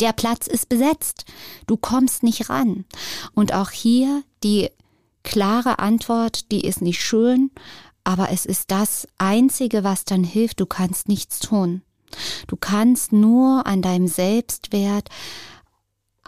Der 0.00 0.12
Platz 0.12 0.46
ist 0.46 0.68
besetzt. 0.68 1.24
Du 1.66 1.76
kommst 1.76 2.22
nicht 2.22 2.48
ran. 2.48 2.84
Und 3.34 3.52
auch 3.52 3.70
hier 3.70 4.22
die 4.42 4.70
klare 5.22 5.78
Antwort, 5.78 6.50
die 6.50 6.62
ist 6.62 6.82
nicht 6.82 7.00
schön, 7.00 7.50
aber 8.04 8.30
es 8.30 8.46
ist 8.46 8.70
das 8.70 9.06
Einzige, 9.18 9.84
was 9.84 10.04
dann 10.04 10.24
hilft. 10.24 10.60
Du 10.60 10.66
kannst 10.66 11.08
nichts 11.08 11.38
tun. 11.38 11.82
Du 12.46 12.56
kannst 12.56 13.12
nur 13.12 13.66
an 13.66 13.80
deinem 13.80 14.06
Selbstwert, 14.06 15.08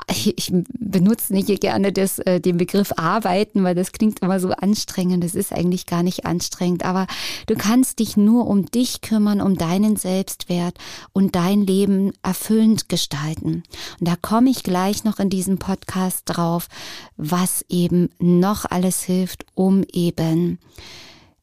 ich 0.08 0.52
benutze 0.52 1.32
nicht 1.32 1.60
gerne 1.60 1.92
das, 1.92 2.18
äh, 2.18 2.40
den 2.40 2.56
Begriff 2.56 2.92
arbeiten, 2.96 3.62
weil 3.62 3.74
das 3.74 3.92
klingt 3.92 4.20
immer 4.20 4.40
so 4.40 4.50
anstrengend. 4.50 5.22
Das 5.22 5.34
ist 5.34 5.52
eigentlich 5.52 5.86
gar 5.86 6.02
nicht 6.02 6.26
anstrengend. 6.26 6.84
Aber 6.84 7.06
du 7.46 7.54
kannst 7.54 8.00
dich 8.00 8.16
nur 8.16 8.46
um 8.48 8.66
dich 8.66 9.00
kümmern, 9.02 9.40
um 9.40 9.56
deinen 9.56 9.96
Selbstwert 9.96 10.76
und 11.12 11.36
dein 11.36 11.62
Leben 11.62 12.12
erfüllend 12.22 12.88
gestalten. 12.88 13.62
Und 14.00 14.08
da 14.08 14.16
komme 14.20 14.50
ich 14.50 14.62
gleich 14.64 15.04
noch 15.04 15.20
in 15.20 15.30
diesem 15.30 15.58
Podcast 15.58 16.22
drauf, 16.26 16.68
was 17.16 17.64
eben 17.68 18.10
noch 18.18 18.64
alles 18.64 19.02
hilft, 19.02 19.46
um 19.54 19.84
eben 19.92 20.58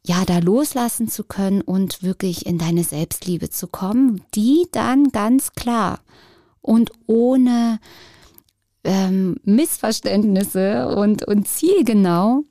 ja, 0.04 0.26
da 0.26 0.40
loslassen 0.40 1.08
zu 1.08 1.24
können 1.24 1.62
und 1.62 2.04
wirklich 2.04 2.46
in 2.46 2.58
deine 2.58 2.84
Selbstliebe 2.84 3.50
zu 3.50 3.68
kommen, 3.68 4.22
die 4.34 4.68
dann 4.72 5.12
ganz 5.12 5.54
klar 5.54 6.00
und 6.62 6.92
ohne 7.06 7.80
ähm, 8.84 9.36
Missverständnisse 9.44 10.96
und, 10.96 11.28
und 11.28 11.48
zielgenau 11.48 12.44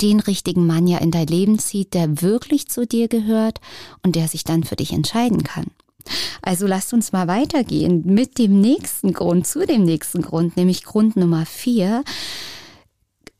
den 0.00 0.20
richtigen 0.20 0.66
Mann 0.66 0.86
ja 0.86 0.98
in 0.98 1.10
dein 1.10 1.26
Leben 1.26 1.58
zieht, 1.58 1.94
der 1.94 2.20
wirklich 2.22 2.68
zu 2.68 2.86
dir 2.86 3.08
gehört 3.08 3.60
und 4.02 4.16
der 4.16 4.28
sich 4.28 4.44
dann 4.44 4.64
für 4.64 4.76
dich 4.76 4.92
entscheiden 4.92 5.42
kann. 5.42 5.66
Also 6.42 6.66
lasst 6.66 6.92
uns 6.92 7.12
mal 7.12 7.26
weitergehen 7.28 8.02
mit 8.04 8.38
dem 8.38 8.60
nächsten 8.60 9.12
Grund, 9.12 9.46
zu 9.46 9.66
dem 9.66 9.84
nächsten 9.84 10.22
Grund, 10.22 10.56
nämlich 10.56 10.84
Grund 10.84 11.16
Nummer 11.16 11.46
vier 11.46 12.04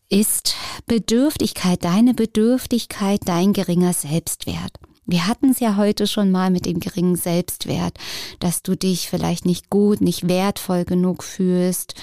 ist 0.09 0.55
Bedürftigkeit, 0.87 1.85
deine 1.85 2.15
Bedürftigkeit, 2.15 3.21
dein 3.25 3.53
geringer 3.53 3.93
Selbstwert. 3.93 4.73
Wir 5.07 5.29
hatten 5.29 5.51
es 5.51 5.61
ja 5.61 5.77
heute 5.77 6.07
schon 6.07 6.31
mal 6.33 6.51
mit 6.51 6.67
dem 6.67 6.81
geringen 6.81 7.17
Selbstwert, 7.17 7.97
dass 8.41 8.63
du 8.63 8.77
dich 8.77 9.09
vielleicht 9.09 9.47
nicht 9.47 9.71
gut, 9.71 10.01
nicht 10.01 10.29
wertvoll 10.29 10.85
genug 10.85 11.23
fühlst, 11.23 11.95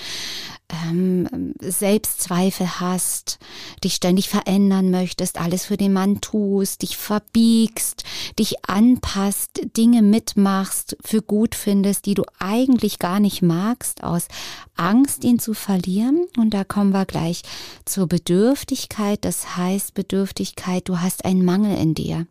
ähm, 0.70 1.54
Selbstzweifel 1.60 2.80
hast, 2.80 3.40
dich 3.84 3.96
ständig 3.96 4.30
verändern 4.30 4.90
möchtest, 4.90 5.40
alles 5.40 5.66
für 5.66 5.78
den 5.78 5.94
Mann 5.94 6.22
tust, 6.22 6.82
dich 6.82 6.98
verbiegst, 6.98 8.04
dich 8.40 8.66
anpasst, 8.68 9.62
Dinge 9.78 10.02
mitmachst, 10.02 10.98
für 11.04 11.22
gut 11.22 11.56
findest, 11.56 12.06
die 12.06 12.14
du 12.14 12.24
eigentlich 12.40 13.00
gar 13.00 13.20
nicht 13.20 13.42
magst, 13.42 14.04
aus 14.04 14.28
Angst, 14.76 15.24
ihn 15.24 15.40
zu 15.40 15.54
verlieren. 15.54 16.28
Und 16.38 16.54
da 16.54 16.64
kommen 16.64 16.92
wir 16.92 17.06
gleich 17.06 17.44
zur 17.86 18.08
Bedürftigkeit. 18.08 19.24
Das 19.24 19.56
heißt 19.56 19.94
Bedürftigkeit, 19.94 20.88
du 20.88 21.00
hast 21.00 21.26
einen 21.26 21.46
Mangel 21.46 21.78
in 21.78 21.94
dir. 21.94 22.26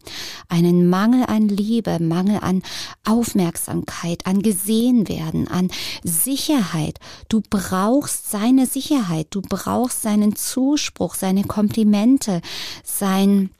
Einen 0.49 0.88
Mangel 0.88 1.25
an 1.26 1.49
Liebe, 1.49 1.99
Mangel 2.00 2.38
an 2.40 2.62
Aufmerksamkeit, 3.06 4.26
an 4.26 4.42
gesehen 4.42 5.08
werden, 5.08 5.49
an 5.49 5.70
Sicherheit. 6.02 6.99
Du 7.28 7.42
brauchst 7.49 8.30
seine 8.30 8.66
Sicherheit, 8.66 9.28
du 9.30 9.42
brauchst 9.42 10.02
seinen 10.02 10.37
Zuspruch, 10.37 11.14
seine 11.14 11.44
Komplimente, 11.44 12.40
sein 12.84 13.50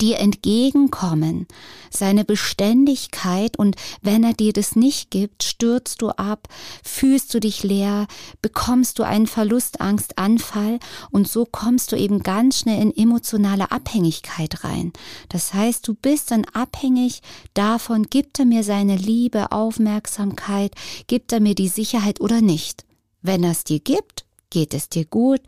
dir 0.00 0.18
entgegenkommen, 0.20 1.46
seine 1.90 2.24
Beständigkeit 2.24 3.58
und 3.58 3.74
wenn 4.00 4.22
er 4.22 4.32
dir 4.32 4.52
das 4.52 4.76
nicht 4.76 5.10
gibt, 5.10 5.42
stürzt 5.42 6.02
du 6.02 6.10
ab, 6.10 6.48
fühlst 6.84 7.34
du 7.34 7.40
dich 7.40 7.64
leer, 7.64 8.06
bekommst 8.42 9.00
du 9.00 9.02
einen 9.02 9.26
Verlustangstanfall 9.26 10.78
und 11.10 11.26
so 11.26 11.44
kommst 11.44 11.90
du 11.90 11.96
eben 11.96 12.22
ganz 12.22 12.60
schnell 12.60 12.80
in 12.80 12.96
emotionale 12.96 13.72
Abhängigkeit 13.72 14.62
rein. 14.62 14.92
Das 15.28 15.52
heißt, 15.52 15.86
du 15.88 15.94
bist 15.94 16.30
dann 16.30 16.44
abhängig 16.52 17.20
davon, 17.54 18.04
gibt 18.04 18.38
er 18.38 18.44
mir 18.44 18.62
seine 18.62 18.96
Liebe, 18.96 19.50
Aufmerksamkeit, 19.50 20.72
gibt 21.08 21.32
er 21.32 21.40
mir 21.40 21.56
die 21.56 21.68
Sicherheit 21.68 22.20
oder 22.20 22.40
nicht. 22.40 22.84
Wenn 23.20 23.42
er 23.42 23.50
es 23.50 23.64
dir 23.64 23.80
gibt, 23.80 24.26
geht 24.50 24.74
es 24.74 24.88
dir 24.88 25.06
gut. 25.06 25.40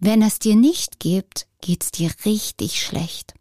Wenn 0.00 0.22
es 0.22 0.38
dir 0.38 0.54
nicht 0.54 1.00
gibt, 1.00 1.46
geht 1.60 1.82
es 1.82 1.90
dir 1.90 2.10
richtig 2.24 2.80
schlecht. 2.80 3.34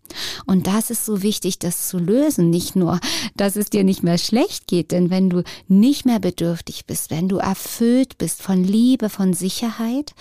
Und 0.46 0.68
das 0.68 0.90
ist 0.90 1.06
so 1.06 1.22
wichtig, 1.22 1.60
das 1.60 1.88
zu 1.88 2.00
lösen. 2.00 2.50
Nicht 2.50 2.76
nur, 2.76 3.00
dass 3.36 3.56
es 3.56 3.70
dir 3.70 3.84
nicht 3.84 4.04
mehr 4.04 4.18
schlecht 4.18 4.68
geht, 4.68 4.92
denn 4.92 5.10
wenn 5.10 5.30
du 5.30 5.44
nicht 5.68 6.06
mehr 6.06 6.20
bedürftig 6.20 6.86
bist, 6.86 7.12
wenn 7.12 7.28
du 7.28 7.38
erfüllt 7.38 8.18
bist 8.18 8.42
von 8.42 8.64
Liebe, 8.64 9.10
von 9.10 9.34
Sicherheit, 9.34 10.14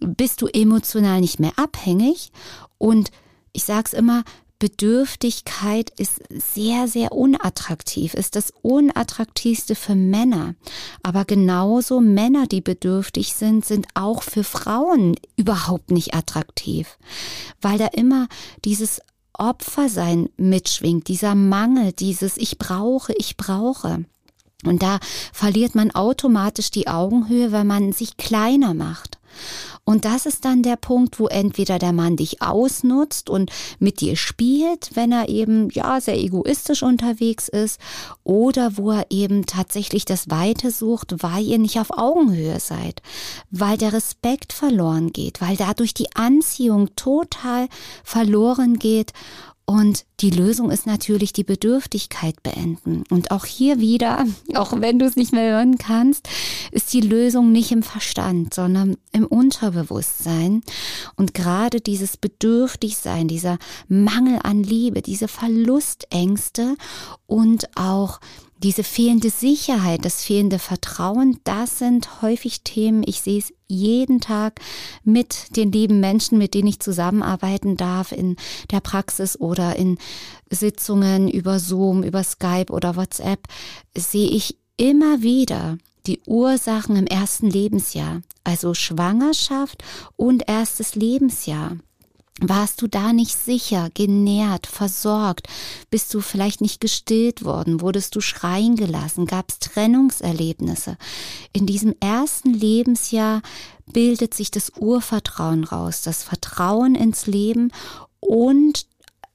bist 0.00 0.42
du 0.42 0.46
emotional 0.46 1.20
nicht 1.20 1.40
mehr 1.40 1.52
abhängig 1.56 2.30
und 2.78 3.10
ich 3.52 3.64
sag's 3.64 3.92
immer, 3.92 4.22
Bedürftigkeit 4.58 5.90
ist 5.98 6.22
sehr, 6.30 6.88
sehr 6.88 7.12
unattraktiv, 7.12 8.14
ist 8.14 8.36
das 8.36 8.52
unattraktivste 8.62 9.74
für 9.74 9.94
Männer. 9.94 10.54
Aber 11.02 11.24
genauso 11.24 12.00
Männer, 12.00 12.46
die 12.46 12.62
bedürftig 12.62 13.34
sind, 13.34 13.66
sind 13.66 13.86
auch 13.94 14.22
für 14.22 14.44
Frauen 14.44 15.16
überhaupt 15.36 15.90
nicht 15.90 16.14
attraktiv, 16.14 16.98
weil 17.60 17.76
da 17.76 17.86
immer 17.88 18.28
dieses 18.64 19.00
Opfersein 19.34 20.30
mitschwingt, 20.38 21.08
dieser 21.08 21.34
Mangel, 21.34 21.92
dieses 21.92 22.38
Ich 22.38 22.56
brauche, 22.56 23.12
ich 23.18 23.36
brauche. 23.36 24.04
Und 24.64 24.82
da 24.82 24.98
verliert 25.32 25.74
man 25.74 25.90
automatisch 25.90 26.70
die 26.70 26.88
Augenhöhe, 26.88 27.52
weil 27.52 27.64
man 27.64 27.92
sich 27.92 28.16
kleiner 28.16 28.72
macht. 28.72 29.18
Und 29.88 30.04
das 30.04 30.26
ist 30.26 30.44
dann 30.44 30.64
der 30.64 30.74
Punkt, 30.74 31.20
wo 31.20 31.28
entweder 31.28 31.78
der 31.78 31.92
Mann 31.92 32.16
dich 32.16 32.42
ausnutzt 32.42 33.30
und 33.30 33.52
mit 33.78 34.00
dir 34.00 34.16
spielt, 34.16 34.90
wenn 34.94 35.12
er 35.12 35.28
eben, 35.28 35.70
ja, 35.70 36.00
sehr 36.00 36.18
egoistisch 36.18 36.82
unterwegs 36.82 37.48
ist, 37.48 37.80
oder 38.24 38.76
wo 38.76 38.90
er 38.90 39.06
eben 39.10 39.46
tatsächlich 39.46 40.04
das 40.04 40.28
Weite 40.28 40.72
sucht, 40.72 41.22
weil 41.22 41.44
ihr 41.44 41.58
nicht 41.58 41.78
auf 41.78 41.96
Augenhöhe 41.96 42.58
seid, 42.58 43.00
weil 43.52 43.78
der 43.78 43.92
Respekt 43.92 44.52
verloren 44.52 45.12
geht, 45.12 45.40
weil 45.40 45.56
dadurch 45.56 45.94
die 45.94 46.16
Anziehung 46.16 46.96
total 46.96 47.68
verloren 48.02 48.80
geht 48.80 49.12
und 49.68 50.04
die 50.20 50.30
Lösung 50.30 50.70
ist 50.70 50.86
natürlich 50.86 51.32
die 51.32 51.42
Bedürftigkeit 51.42 52.40
beenden. 52.44 53.02
Und 53.10 53.32
auch 53.32 53.44
hier 53.44 53.80
wieder, 53.80 54.24
auch 54.54 54.80
wenn 54.80 55.00
du 55.00 55.06
es 55.06 55.16
nicht 55.16 55.32
mehr 55.32 55.54
hören 55.54 55.76
kannst, 55.76 56.28
ist 56.70 56.92
die 56.92 57.00
Lösung 57.00 57.50
nicht 57.50 57.72
im 57.72 57.82
Verstand, 57.82 58.54
sondern 58.54 58.96
im 59.10 59.26
Unterbewusstsein. 59.26 60.62
Und 61.16 61.34
gerade 61.34 61.80
dieses 61.80 62.16
Bedürftigsein, 62.16 63.26
dieser 63.26 63.58
Mangel 63.88 64.38
an 64.44 64.62
Liebe, 64.62 65.02
diese 65.02 65.26
Verlustängste 65.26 66.76
und 67.26 67.68
auch 67.76 68.20
diese 68.58 68.84
fehlende 68.84 69.30
Sicherheit, 69.30 70.04
das 70.04 70.22
fehlende 70.24 70.58
Vertrauen, 70.58 71.38
das 71.44 71.78
sind 71.78 72.22
häufig 72.22 72.62
Themen, 72.62 73.02
ich 73.06 73.20
sehe 73.20 73.38
es 73.38 73.52
jeden 73.68 74.20
Tag 74.20 74.60
mit 75.04 75.56
den 75.56 75.72
lieben 75.72 76.00
Menschen, 76.00 76.38
mit 76.38 76.54
denen 76.54 76.68
ich 76.68 76.80
zusammenarbeiten 76.80 77.76
darf 77.76 78.12
in 78.12 78.36
der 78.70 78.80
Praxis 78.80 79.38
oder 79.38 79.76
in 79.76 79.98
Sitzungen 80.50 81.28
über 81.28 81.58
Zoom, 81.58 82.02
über 82.02 82.22
Skype 82.22 82.72
oder 82.72 82.96
WhatsApp, 82.96 83.40
sehe 83.96 84.30
ich 84.30 84.56
immer 84.76 85.22
wieder 85.22 85.78
die 86.06 86.20
Ursachen 86.26 86.96
im 86.96 87.06
ersten 87.06 87.50
Lebensjahr, 87.50 88.22
also 88.44 88.74
Schwangerschaft 88.74 89.82
und 90.16 90.44
erstes 90.48 90.94
Lebensjahr. 90.94 91.76
Warst 92.40 92.82
du 92.82 92.86
da 92.86 93.14
nicht 93.14 93.34
sicher, 93.34 93.88
genährt, 93.94 94.66
versorgt? 94.66 95.48
Bist 95.90 96.12
du 96.12 96.20
vielleicht 96.20 96.60
nicht 96.60 96.82
gestillt 96.82 97.44
worden? 97.44 97.80
Wurdest 97.80 98.14
du 98.14 98.20
schreien 98.20 98.76
gelassen? 98.76 99.24
Gab 99.24 99.50
es 99.50 99.58
Trennungserlebnisse? 99.58 100.98
In 101.54 101.64
diesem 101.64 101.94
ersten 101.98 102.52
Lebensjahr 102.52 103.40
bildet 103.90 104.34
sich 104.34 104.50
das 104.50 104.72
Urvertrauen 104.78 105.64
raus, 105.64 106.02
das 106.02 106.22
Vertrauen 106.24 106.94
ins 106.94 107.26
Leben 107.26 107.72
und 108.20 108.86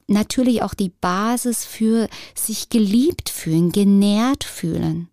natürlich 0.06 0.62
auch 0.62 0.76
die 0.76 0.90
Basis 0.90 1.66
für 1.66 2.08
sich 2.36 2.70
geliebt 2.70 3.30
fühlen, 3.30 3.72
genährt 3.72 4.44
fühlen 4.44 5.10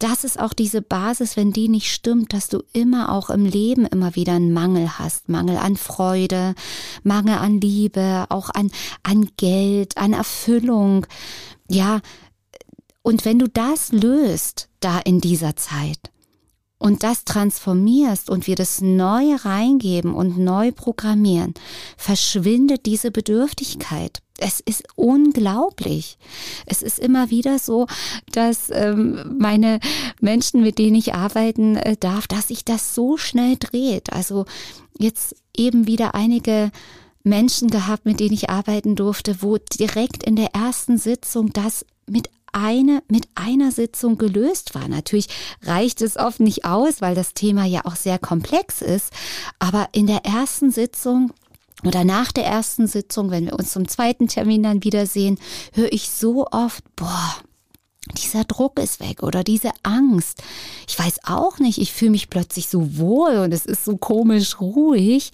das 0.00 0.24
ist 0.24 0.40
auch 0.40 0.54
diese 0.54 0.82
Basis, 0.82 1.36
wenn 1.36 1.52
die 1.52 1.68
nicht 1.68 1.92
stimmt, 1.92 2.32
dass 2.32 2.48
du 2.48 2.62
immer 2.72 3.12
auch 3.12 3.30
im 3.30 3.44
Leben 3.44 3.84
immer 3.86 4.16
wieder 4.16 4.32
einen 4.32 4.52
Mangel 4.52 4.98
hast. 4.98 5.28
Mangel 5.28 5.58
an 5.58 5.76
Freude, 5.76 6.54
Mangel 7.02 7.34
an 7.34 7.60
Liebe, 7.60 8.24
auch 8.30 8.50
an, 8.50 8.70
an 9.02 9.28
Geld, 9.36 9.98
an 9.98 10.14
Erfüllung. 10.14 11.06
Ja, 11.68 12.00
und 13.02 13.24
wenn 13.24 13.38
du 13.38 13.48
das 13.48 13.92
löst, 13.92 14.68
da 14.80 14.98
in 14.98 15.20
dieser 15.20 15.54
Zeit, 15.56 15.98
und 16.80 17.02
das 17.02 17.24
transformierst 17.24 18.30
und 18.30 18.46
wir 18.46 18.56
das 18.56 18.80
neu 18.80 19.36
reingeben 19.36 20.14
und 20.14 20.38
neu 20.38 20.72
programmieren, 20.72 21.52
verschwindet 21.98 22.86
diese 22.86 23.10
Bedürftigkeit. 23.10 24.22
Es 24.38 24.60
ist 24.60 24.84
unglaublich. 24.96 26.16
Es 26.64 26.80
ist 26.80 26.98
immer 26.98 27.28
wieder 27.28 27.58
so, 27.58 27.86
dass 28.32 28.70
ähm, 28.72 29.36
meine 29.38 29.78
Menschen, 30.20 30.62
mit 30.62 30.78
denen 30.78 30.96
ich 30.96 31.12
arbeiten 31.14 31.76
äh, 31.76 31.98
darf, 32.00 32.26
dass 32.26 32.48
sich 32.48 32.64
das 32.64 32.94
so 32.94 33.18
schnell 33.18 33.56
dreht. 33.60 34.14
Also 34.14 34.46
jetzt 34.98 35.36
eben 35.54 35.86
wieder 35.86 36.14
einige 36.14 36.72
Menschen 37.22 37.68
gehabt, 37.68 38.06
mit 38.06 38.20
denen 38.20 38.32
ich 38.32 38.48
arbeiten 38.48 38.96
durfte, 38.96 39.42
wo 39.42 39.58
direkt 39.58 40.22
in 40.22 40.34
der 40.36 40.54
ersten 40.54 40.96
Sitzung 40.96 41.52
das 41.52 41.84
mit 42.06 42.30
eine, 42.52 43.02
mit 43.08 43.28
einer 43.34 43.72
Sitzung 43.72 44.18
gelöst 44.18 44.74
war. 44.74 44.88
Natürlich 44.88 45.28
reicht 45.62 46.02
es 46.02 46.16
oft 46.16 46.40
nicht 46.40 46.64
aus, 46.64 47.00
weil 47.00 47.14
das 47.14 47.34
Thema 47.34 47.64
ja 47.64 47.84
auch 47.84 47.96
sehr 47.96 48.18
komplex 48.18 48.82
ist. 48.82 49.12
Aber 49.58 49.88
in 49.92 50.06
der 50.06 50.24
ersten 50.24 50.70
Sitzung 50.70 51.32
oder 51.84 52.04
nach 52.04 52.30
der 52.32 52.44
ersten 52.44 52.86
Sitzung, 52.86 53.30
wenn 53.30 53.46
wir 53.46 53.58
uns 53.58 53.72
zum 53.72 53.88
zweiten 53.88 54.28
Termin 54.28 54.62
dann 54.62 54.84
wiedersehen, 54.84 55.38
höre 55.72 55.92
ich 55.92 56.10
so 56.10 56.46
oft, 56.50 56.84
boah, 56.96 57.36
dieser 58.12 58.44
Druck 58.44 58.78
ist 58.78 59.00
weg 59.00 59.22
oder 59.22 59.44
diese 59.44 59.70
Angst. 59.82 60.42
Ich 60.88 60.98
weiß 60.98 61.20
auch 61.24 61.58
nicht, 61.58 61.78
ich 61.78 61.92
fühle 61.92 62.12
mich 62.12 62.30
plötzlich 62.30 62.68
so 62.68 62.98
wohl 62.98 63.36
und 63.38 63.52
es 63.52 63.66
ist 63.66 63.84
so 63.84 63.96
komisch 63.96 64.60
ruhig. 64.60 65.32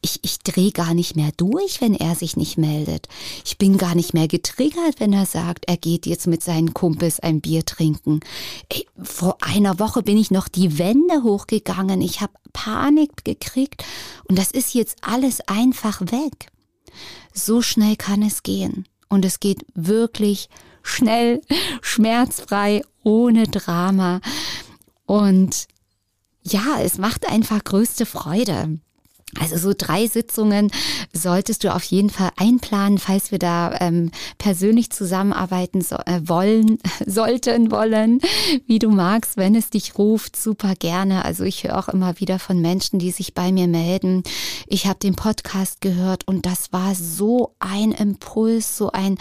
Ich, 0.00 0.20
ich 0.22 0.38
drehe 0.40 0.72
gar 0.72 0.94
nicht 0.94 1.16
mehr 1.16 1.30
durch, 1.36 1.80
wenn 1.80 1.94
er 1.94 2.14
sich 2.14 2.36
nicht 2.36 2.58
meldet. 2.58 3.08
Ich 3.44 3.58
bin 3.58 3.78
gar 3.78 3.94
nicht 3.94 4.14
mehr 4.14 4.28
getriggert, 4.28 4.98
wenn 4.98 5.12
er 5.12 5.26
sagt, 5.26 5.64
er 5.66 5.76
geht 5.76 6.06
jetzt 6.06 6.26
mit 6.26 6.42
seinen 6.42 6.74
Kumpels 6.74 7.20
ein 7.20 7.40
Bier 7.40 7.64
trinken. 7.64 8.20
Ey, 8.68 8.86
vor 9.02 9.38
einer 9.40 9.78
Woche 9.78 10.02
bin 10.02 10.16
ich 10.16 10.30
noch 10.30 10.48
die 10.48 10.78
Wände 10.78 11.22
hochgegangen. 11.22 12.00
Ich 12.00 12.20
habe 12.20 12.32
Panik 12.52 13.24
gekriegt 13.24 13.84
und 14.28 14.38
das 14.38 14.50
ist 14.50 14.74
jetzt 14.74 14.96
alles 15.02 15.40
einfach 15.46 16.00
weg. 16.00 16.50
So 17.32 17.62
schnell 17.62 17.96
kann 17.96 18.22
es 18.22 18.42
gehen. 18.42 18.86
Und 19.08 19.24
es 19.24 19.40
geht 19.40 19.64
wirklich 19.74 20.48
schnell, 20.88 21.40
schmerzfrei, 21.80 22.82
ohne 23.02 23.44
Drama. 23.44 24.20
Und 25.06 25.66
ja, 26.42 26.80
es 26.80 26.98
macht 26.98 27.28
einfach 27.28 27.62
größte 27.62 28.06
Freude. 28.06 28.78
Also 29.38 29.58
so 29.58 29.74
drei 29.76 30.06
Sitzungen 30.06 30.70
solltest 31.12 31.62
du 31.62 31.74
auf 31.74 31.84
jeden 31.84 32.08
Fall 32.08 32.30
einplanen, 32.36 32.96
falls 32.96 33.30
wir 33.30 33.38
da 33.38 33.76
ähm, 33.78 34.10
persönlich 34.38 34.90
zusammenarbeiten 34.90 35.82
so, 35.82 35.96
äh, 35.96 36.20
wollen, 36.24 36.78
sollten 37.06 37.70
wollen, 37.70 38.20
wie 38.66 38.78
du 38.78 38.90
magst, 38.90 39.36
wenn 39.36 39.54
es 39.54 39.68
dich 39.68 39.98
ruft, 39.98 40.34
super 40.34 40.74
gerne. 40.74 41.26
Also 41.26 41.44
ich 41.44 41.64
höre 41.64 41.78
auch 41.78 41.88
immer 41.88 42.18
wieder 42.20 42.38
von 42.38 42.60
Menschen, 42.60 42.98
die 42.98 43.10
sich 43.10 43.34
bei 43.34 43.52
mir 43.52 43.68
melden. 43.68 44.22
Ich 44.66 44.86
habe 44.86 44.98
den 44.98 45.14
Podcast 45.14 45.82
gehört 45.82 46.26
und 46.26 46.46
das 46.46 46.72
war 46.72 46.94
so 46.94 47.54
ein 47.58 47.92
Impuls, 47.92 48.78
so 48.78 48.90
ein 48.92 49.18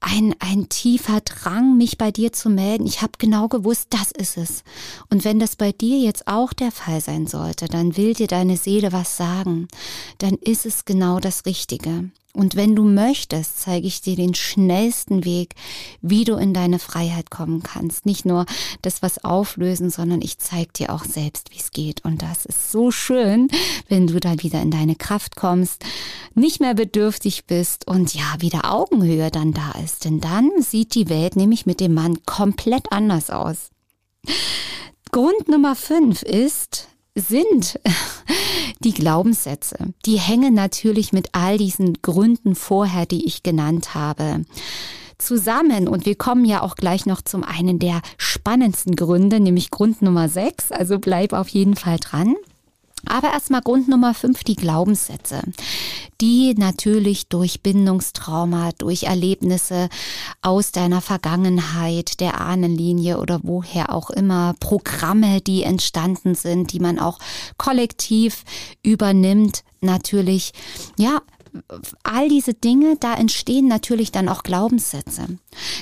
ein, 0.00 0.34
ein 0.38 0.68
tiefer 0.68 1.20
Drang, 1.20 1.76
mich 1.76 1.98
bei 1.98 2.10
dir 2.10 2.32
zu 2.32 2.50
melden. 2.50 2.86
Ich 2.86 3.02
habe 3.02 3.12
genau 3.18 3.48
gewusst, 3.48 3.88
das 3.90 4.10
ist 4.12 4.36
es. 4.36 4.62
Und 5.10 5.24
wenn 5.24 5.38
das 5.38 5.56
bei 5.56 5.72
dir 5.72 5.98
jetzt 5.98 6.26
auch 6.26 6.52
der 6.52 6.72
Fall 6.72 7.00
sein 7.00 7.26
sollte, 7.26 7.66
dann 7.66 7.96
will 7.96 8.14
dir 8.14 8.26
deine 8.26 8.56
Seele 8.56 8.92
was 8.92 9.16
sagen. 9.16 9.68
Dann 10.18 10.34
ist 10.34 10.66
es 10.66 10.84
genau 10.84 11.20
das 11.20 11.46
Richtige. 11.46 12.10
Und 12.34 12.56
wenn 12.56 12.76
du 12.76 12.84
möchtest, 12.84 13.60
zeige 13.60 13.86
ich 13.86 14.02
dir 14.02 14.14
den 14.14 14.34
schnellsten 14.34 15.24
Weg, 15.24 15.54
wie 16.02 16.24
du 16.24 16.34
in 16.34 16.52
deine 16.52 16.78
Freiheit 16.78 17.30
kommen 17.30 17.62
kannst. 17.62 18.06
Nicht 18.06 18.26
nur 18.26 18.44
das 18.82 19.02
was 19.02 19.24
auflösen, 19.24 19.90
sondern 19.90 20.20
ich 20.20 20.38
zeige 20.38 20.72
dir 20.72 20.92
auch 20.92 21.04
selbst, 21.04 21.50
wie 21.50 21.58
es 21.58 21.70
geht. 21.70 22.04
Und 22.04 22.22
das 22.22 22.44
ist 22.44 22.70
so 22.70 22.90
schön, 22.90 23.48
wenn 23.88 24.06
du 24.06 24.20
dann 24.20 24.42
wieder 24.42 24.60
in 24.60 24.70
deine 24.70 24.94
Kraft 24.94 25.36
kommst, 25.36 25.84
nicht 26.34 26.60
mehr 26.60 26.74
bedürftig 26.74 27.46
bist 27.46 27.88
und 27.88 28.14
ja, 28.14 28.36
wieder 28.38 28.72
Augenhöhe 28.72 29.30
dann 29.30 29.52
da 29.52 29.72
ist. 29.82 30.04
Denn 30.04 30.20
dann 30.20 30.50
sieht 30.60 30.94
die 30.94 31.08
Welt 31.08 31.34
nämlich 31.34 31.66
mit 31.66 31.80
dem 31.80 31.94
Mann 31.94 32.24
komplett 32.26 32.92
anders 32.92 33.30
aus. 33.30 33.70
Grund 35.10 35.48
Nummer 35.48 35.74
fünf 35.74 36.22
ist, 36.22 36.88
sind 37.20 37.80
die 38.80 38.94
Glaubenssätze. 38.94 39.76
Die 40.06 40.18
hängen 40.18 40.54
natürlich 40.54 41.12
mit 41.12 41.30
all 41.32 41.58
diesen 41.58 41.94
Gründen 42.02 42.54
vorher, 42.54 43.06
die 43.06 43.26
ich 43.26 43.42
genannt 43.42 43.94
habe 43.94 44.44
zusammen. 45.18 45.88
Und 45.88 46.06
wir 46.06 46.14
kommen 46.14 46.44
ja 46.44 46.62
auch 46.62 46.76
gleich 46.76 47.04
noch 47.04 47.22
zum 47.22 47.44
einen 47.44 47.78
der 47.78 48.00
spannendsten 48.16 48.96
Gründe, 48.96 49.40
nämlich 49.40 49.70
Grund 49.70 50.00
Nummer 50.00 50.28
6. 50.28 50.72
Also 50.72 50.98
bleib 50.98 51.32
auf 51.32 51.48
jeden 51.48 51.74
Fall 51.76 51.98
dran. 51.98 52.36
Aber 53.06 53.32
erstmal 53.32 53.62
Grund 53.62 53.88
Nummer 53.88 54.14
5, 54.14 54.44
die 54.44 54.56
Glaubenssätze 54.56 55.42
die 56.20 56.54
natürlich 56.54 57.28
durch 57.28 57.62
Bindungstrauma, 57.62 58.70
durch 58.78 59.04
Erlebnisse 59.04 59.88
aus 60.42 60.72
deiner 60.72 61.00
Vergangenheit, 61.00 62.20
der 62.20 62.40
Ahnenlinie 62.40 63.18
oder 63.18 63.40
woher 63.44 63.94
auch 63.94 64.10
immer, 64.10 64.54
Programme, 64.58 65.40
die 65.40 65.62
entstanden 65.62 66.34
sind, 66.34 66.72
die 66.72 66.80
man 66.80 66.98
auch 66.98 67.18
kollektiv 67.56 68.44
übernimmt, 68.82 69.62
natürlich, 69.80 70.52
ja, 70.98 71.20
all 72.02 72.28
diese 72.28 72.54
Dinge, 72.54 72.96
da 72.98 73.14
entstehen 73.14 73.68
natürlich 73.68 74.12
dann 74.12 74.28
auch 74.28 74.42
Glaubenssätze. 74.42 75.26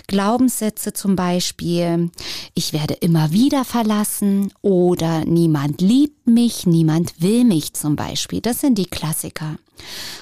Glaubenssätze 0.07 0.92
zum 0.92 1.16
Beispiel, 1.16 2.11
ich 2.55 2.72
werde 2.72 2.94
immer 2.94 3.33
wieder 3.33 3.64
verlassen 3.64 4.52
oder 4.62 5.24
niemand 5.24 5.81
liebt 5.81 6.26
mich, 6.26 6.66
niemand 6.66 7.20
will 7.20 7.44
mich 7.44 7.72
zum 7.72 7.96
Beispiel. 7.96 8.40
Das 8.40 8.61
sind 8.61 8.79
die 8.79 8.87
Klassiker. 8.87 9.57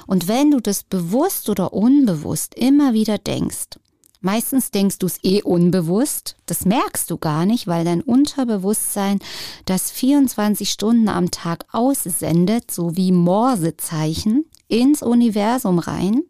Und 0.07 0.29
wenn 0.29 0.51
du 0.51 0.61
das 0.61 0.83
bewusst 0.83 1.49
oder 1.49 1.73
unbewusst 1.73 2.55
immer 2.55 2.93
wieder 2.93 3.19
denkst, 3.19 3.79
Meistens 4.25 4.71
denkst 4.71 5.01
du 5.01 5.07
es 5.07 5.19
eh 5.23 5.43
unbewusst. 5.43 6.37
Das 6.47 6.65
merkst 6.65 7.11
du 7.11 7.19
gar 7.19 7.45
nicht, 7.45 7.67
weil 7.67 7.85
dein 7.85 8.01
Unterbewusstsein 8.01 9.19
das 9.67 9.91
24 9.91 10.71
Stunden 10.71 11.11
am 11.11 11.31
Tag 11.31 11.67
aussendet, 11.73 12.71
so 12.71 12.97
wie 12.97 13.13
Morsezeichen 13.13 14.47
ins 14.69 15.03
Universum 15.03 15.79
rein. 15.79 16.23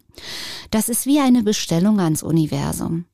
Das 0.71 0.89
ist 0.89 1.05
wie 1.05 1.19
eine 1.19 1.43
Bestellung 1.43 1.99
ans 1.99 2.23
Universum. 2.23 3.05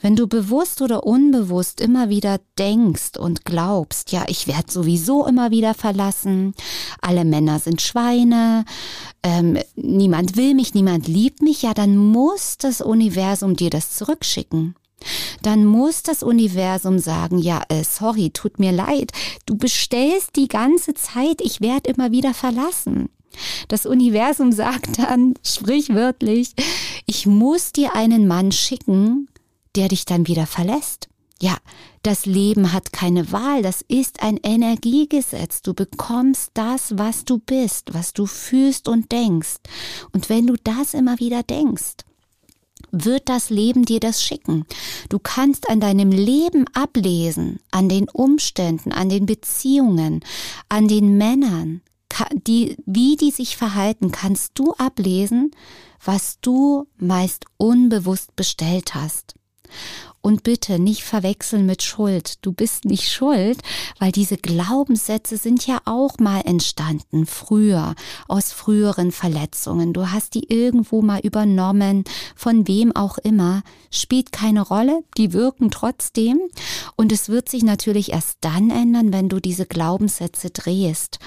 Wenn 0.00 0.16
du 0.16 0.26
bewusst 0.26 0.82
oder 0.82 1.04
unbewusst 1.04 1.80
immer 1.80 2.08
wieder 2.08 2.38
denkst 2.58 3.16
und 3.18 3.44
glaubst, 3.44 4.12
ja, 4.12 4.24
ich 4.28 4.46
werde 4.46 4.70
sowieso 4.70 5.26
immer 5.26 5.50
wieder 5.50 5.74
verlassen, 5.74 6.54
alle 7.00 7.24
Männer 7.24 7.58
sind 7.58 7.80
Schweine, 7.80 8.64
ähm, 9.22 9.58
niemand 9.74 10.36
will 10.36 10.54
mich, 10.54 10.74
niemand 10.74 11.08
liebt 11.08 11.42
mich, 11.42 11.62
ja, 11.62 11.74
dann 11.74 11.96
muss 11.96 12.58
das 12.58 12.80
Universum 12.80 13.56
dir 13.56 13.70
das 13.70 13.96
zurückschicken. 13.96 14.74
Dann 15.42 15.66
muss 15.66 16.02
das 16.02 16.22
Universum 16.22 16.98
sagen, 16.98 17.38
ja, 17.38 17.62
äh, 17.68 17.84
sorry, 17.84 18.30
tut 18.30 18.58
mir 18.58 18.72
leid, 18.72 19.12
du 19.46 19.56
bestellst 19.56 20.36
die 20.36 20.48
ganze 20.48 20.94
Zeit, 20.94 21.40
ich 21.40 21.60
werde 21.60 21.90
immer 21.90 22.10
wieder 22.10 22.32
verlassen. 22.32 23.10
Das 23.68 23.86
Universum 23.86 24.52
sagt 24.52 24.98
dann 24.98 25.34
sprichwörtlich, 25.42 26.54
ich 27.06 27.26
muss 27.26 27.72
dir 27.72 27.94
einen 27.94 28.26
Mann 28.26 28.52
schicken, 28.52 29.28
der 29.76 29.88
dich 29.88 30.04
dann 30.04 30.26
wieder 30.26 30.46
verlässt. 30.46 31.08
Ja, 31.40 31.56
das 32.02 32.26
Leben 32.26 32.72
hat 32.72 32.92
keine 32.92 33.32
Wahl, 33.32 33.62
das 33.62 33.82
ist 33.88 34.22
ein 34.22 34.38
Energiegesetz. 34.42 35.62
Du 35.62 35.74
bekommst 35.74 36.52
das, 36.54 36.96
was 36.96 37.24
du 37.24 37.38
bist, 37.38 37.92
was 37.92 38.12
du 38.12 38.26
fühlst 38.26 38.88
und 38.88 39.10
denkst. 39.10 39.56
Und 40.12 40.28
wenn 40.28 40.46
du 40.46 40.54
das 40.62 40.94
immer 40.94 41.18
wieder 41.18 41.42
denkst, 41.42 42.04
wird 42.92 43.28
das 43.28 43.50
Leben 43.50 43.84
dir 43.84 44.00
das 44.00 44.22
schicken. 44.22 44.64
Du 45.08 45.18
kannst 45.18 45.68
an 45.68 45.80
deinem 45.80 46.10
Leben 46.10 46.66
ablesen, 46.74 47.58
an 47.70 47.88
den 47.88 48.08
Umständen, 48.08 48.92
an 48.92 49.08
den 49.08 49.26
Beziehungen, 49.26 50.24
an 50.68 50.86
den 50.88 51.18
Männern, 51.18 51.82
die, 52.32 52.76
wie 52.86 53.16
die 53.16 53.30
sich 53.30 53.56
verhalten, 53.56 54.10
kannst 54.10 54.52
du 54.54 54.72
ablesen, 54.74 55.50
was 56.04 56.38
du 56.40 56.86
meist 56.96 57.46
unbewusst 57.56 58.36
bestellt 58.36 58.94
hast. 58.94 59.34
Und 60.20 60.42
bitte 60.42 60.78
nicht 60.78 61.04
verwechseln 61.04 61.66
mit 61.66 61.82
Schuld. 61.82 62.36
Du 62.46 62.52
bist 62.52 62.86
nicht 62.86 63.12
schuld, 63.12 63.58
weil 63.98 64.10
diese 64.10 64.38
Glaubenssätze 64.38 65.36
sind 65.36 65.66
ja 65.66 65.82
auch 65.84 66.18
mal 66.18 66.40
entstanden, 66.46 67.26
früher, 67.26 67.94
aus 68.26 68.50
früheren 68.50 69.12
Verletzungen. 69.12 69.92
Du 69.92 70.10
hast 70.10 70.34
die 70.34 70.50
irgendwo 70.50 71.02
mal 71.02 71.20
übernommen, 71.20 72.04
von 72.34 72.66
wem 72.66 72.96
auch 72.96 73.18
immer. 73.18 73.62
Spielt 73.90 74.32
keine 74.32 74.62
Rolle, 74.62 75.04
die 75.18 75.34
wirken 75.34 75.70
trotzdem. 75.70 76.40
Und 76.96 77.12
es 77.12 77.28
wird 77.28 77.50
sich 77.50 77.62
natürlich 77.62 78.12
erst 78.12 78.38
dann 78.40 78.70
ändern, 78.70 79.12
wenn 79.12 79.28
du 79.28 79.40
diese 79.40 79.66
Glaubenssätze 79.66 80.48
drehst. 80.48 81.18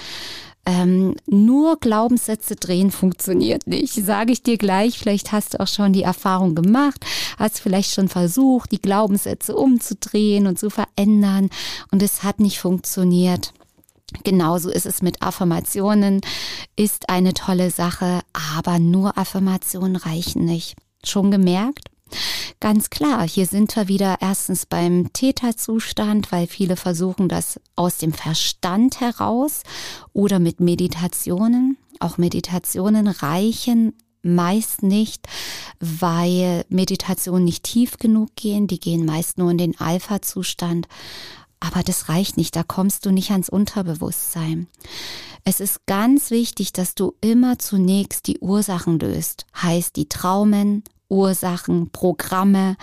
Ähm, 0.67 1.15
nur 1.27 1.77
Glaubenssätze 1.80 2.58
drehen 2.58 2.91
funktioniert 2.91 3.67
nicht. 3.67 3.93
Sage 3.93 4.34
ich 4.34 4.43
dir 4.43 4.58
gleich, 4.58 4.99
vielleicht 4.99 5.32
hast 5.32 5.53
du 5.53 5.62
auch 5.62 5.67
schon 5.67 5.93
die 5.93 6.03
Erfahrung 6.03 6.56
gemacht, 6.56 7.06
hast 7.39 7.62
vielleicht 7.62 7.93
schon 7.93 8.10
versucht, 8.10 8.73
die 8.73 8.82
Glaubenssätze 8.82 9.56
umzudrehen 9.56 10.45
und 10.45 10.60
zu 10.60 10.69
verändern 10.69 11.49
und 11.91 12.03
es 12.03 12.23
hat 12.23 12.41
nicht 12.41 12.60
funktioniert. 12.60 13.53
Genauso 14.23 14.69
ist 14.69 14.86
es 14.86 15.01
mit 15.01 15.21
Affirmationen, 15.21 16.19
ist 16.75 17.08
eine 17.08 17.34
tolle 17.34 17.71
Sache, 17.71 18.19
aber 18.58 18.77
nur 18.77 19.17
Affirmationen 19.17 19.95
reichen 19.95 20.43
nicht. 20.43 20.75
Schon 21.01 21.32
gemerkt? 21.32 21.88
Ganz 22.60 22.89
klar, 22.89 23.28
hier 23.28 23.46
sind 23.46 23.76
wir 23.76 23.88
wieder 23.88 24.17
erstens 24.20 24.65
beim 24.65 25.13
Täterzustand, 25.13 26.32
weil 26.32 26.48
viele 26.48 26.76
versuchen 26.76 27.30
das 27.30 27.60
aus 27.76 27.98
dem 27.98 28.13
Verstand 28.13 29.00
heraus 29.00 29.63
oder 30.13 30.39
mit 30.39 30.60
Meditationen. 30.60 31.78
Auch 32.00 32.17
Meditationen 32.17 33.08
reichen 33.08 33.93
meist 34.24 34.84
nicht, 34.84 35.28
weil 35.80 36.65
Meditationen 36.70 37.46
nicht 37.46 37.63
tief 37.63 37.98
genug 37.98 38.36
gehen. 38.36 38.67
Die 38.67 38.80
gehen 38.80 39.06
meist 39.06 39.38
nur 39.38 39.52
in 39.52 39.58
den 39.58 39.80
Alpha-Zustand. 39.80 40.88
Aber 41.60 41.82
das 41.82 42.10
reicht 42.10 42.38
nicht, 42.38 42.56
da 42.56 42.63
kommst 42.63 43.06
du 43.06 43.12
nicht 43.12 43.32
ans 43.32 43.50
Unterbewusstsein. 43.50 44.67
Es 45.43 45.60
ist 45.60 45.86
ganz 45.86 46.30
wichtig, 46.30 46.74
dass 46.74 46.93
du 46.93 47.15
immer 47.22 47.58
zunächst 47.58 48.28
die 48.28 48.39
Ursachen 48.39 49.00
löst, 49.00 49.46
heißt 49.56 49.96
die 49.96 50.10
Traumen, 50.10 50.84
Ursachen, 51.10 51.89
Programme, 51.91 52.76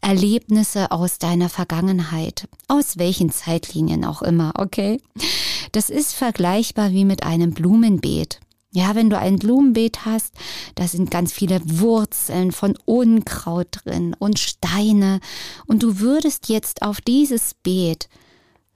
Erlebnisse 0.00 0.90
aus 0.90 1.18
deiner 1.18 1.48
Vergangenheit, 1.48 2.48
aus 2.68 2.98
welchen 2.98 3.30
Zeitlinien 3.30 4.04
auch 4.04 4.22
immer, 4.22 4.52
okay? 4.56 5.00
Das 5.72 5.90
ist 5.90 6.14
vergleichbar 6.14 6.90
wie 6.90 7.04
mit 7.04 7.24
einem 7.24 7.52
Blumenbeet. 7.52 8.40
Ja, 8.74 8.94
wenn 8.94 9.10
du 9.10 9.18
ein 9.18 9.38
Blumenbeet 9.38 10.06
hast, 10.06 10.32
da 10.76 10.88
sind 10.88 11.10
ganz 11.10 11.32
viele 11.32 11.60
Wurzeln 11.64 12.52
von 12.52 12.78
Unkraut 12.86 13.68
drin 13.84 14.16
und 14.18 14.38
Steine 14.38 15.20
und 15.66 15.82
du 15.82 16.00
würdest 16.00 16.48
jetzt 16.48 16.80
auf 16.80 17.02
dieses 17.02 17.54
Beet 17.62 18.08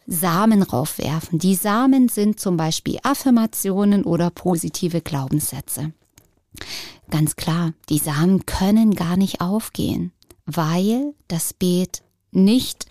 Samen 0.07 0.62
raufwerfen. 0.62 1.38
Die 1.38 1.55
Samen 1.55 2.09
sind 2.09 2.38
zum 2.38 2.57
Beispiel 2.57 2.99
Affirmationen 3.03 4.05
oder 4.05 4.31
positive 4.31 5.01
Glaubenssätze. 5.01 5.92
Ganz 7.11 7.37
klar, 7.37 7.73
die 7.88 7.99
Samen 7.99 8.47
können 8.47 8.95
gar 8.95 9.16
nicht 9.16 9.40
aufgehen, 9.40 10.12
weil 10.45 11.14
das 11.29 11.53
Beet 11.53 12.03
nicht, 12.33 12.87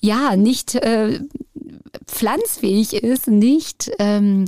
ja, 0.00 0.36
nicht 0.36 0.74
äh, 0.74 1.20
pflanzfähig 2.06 2.94
ist, 2.94 3.28
nicht 3.28 3.90
ähm, 3.98 4.46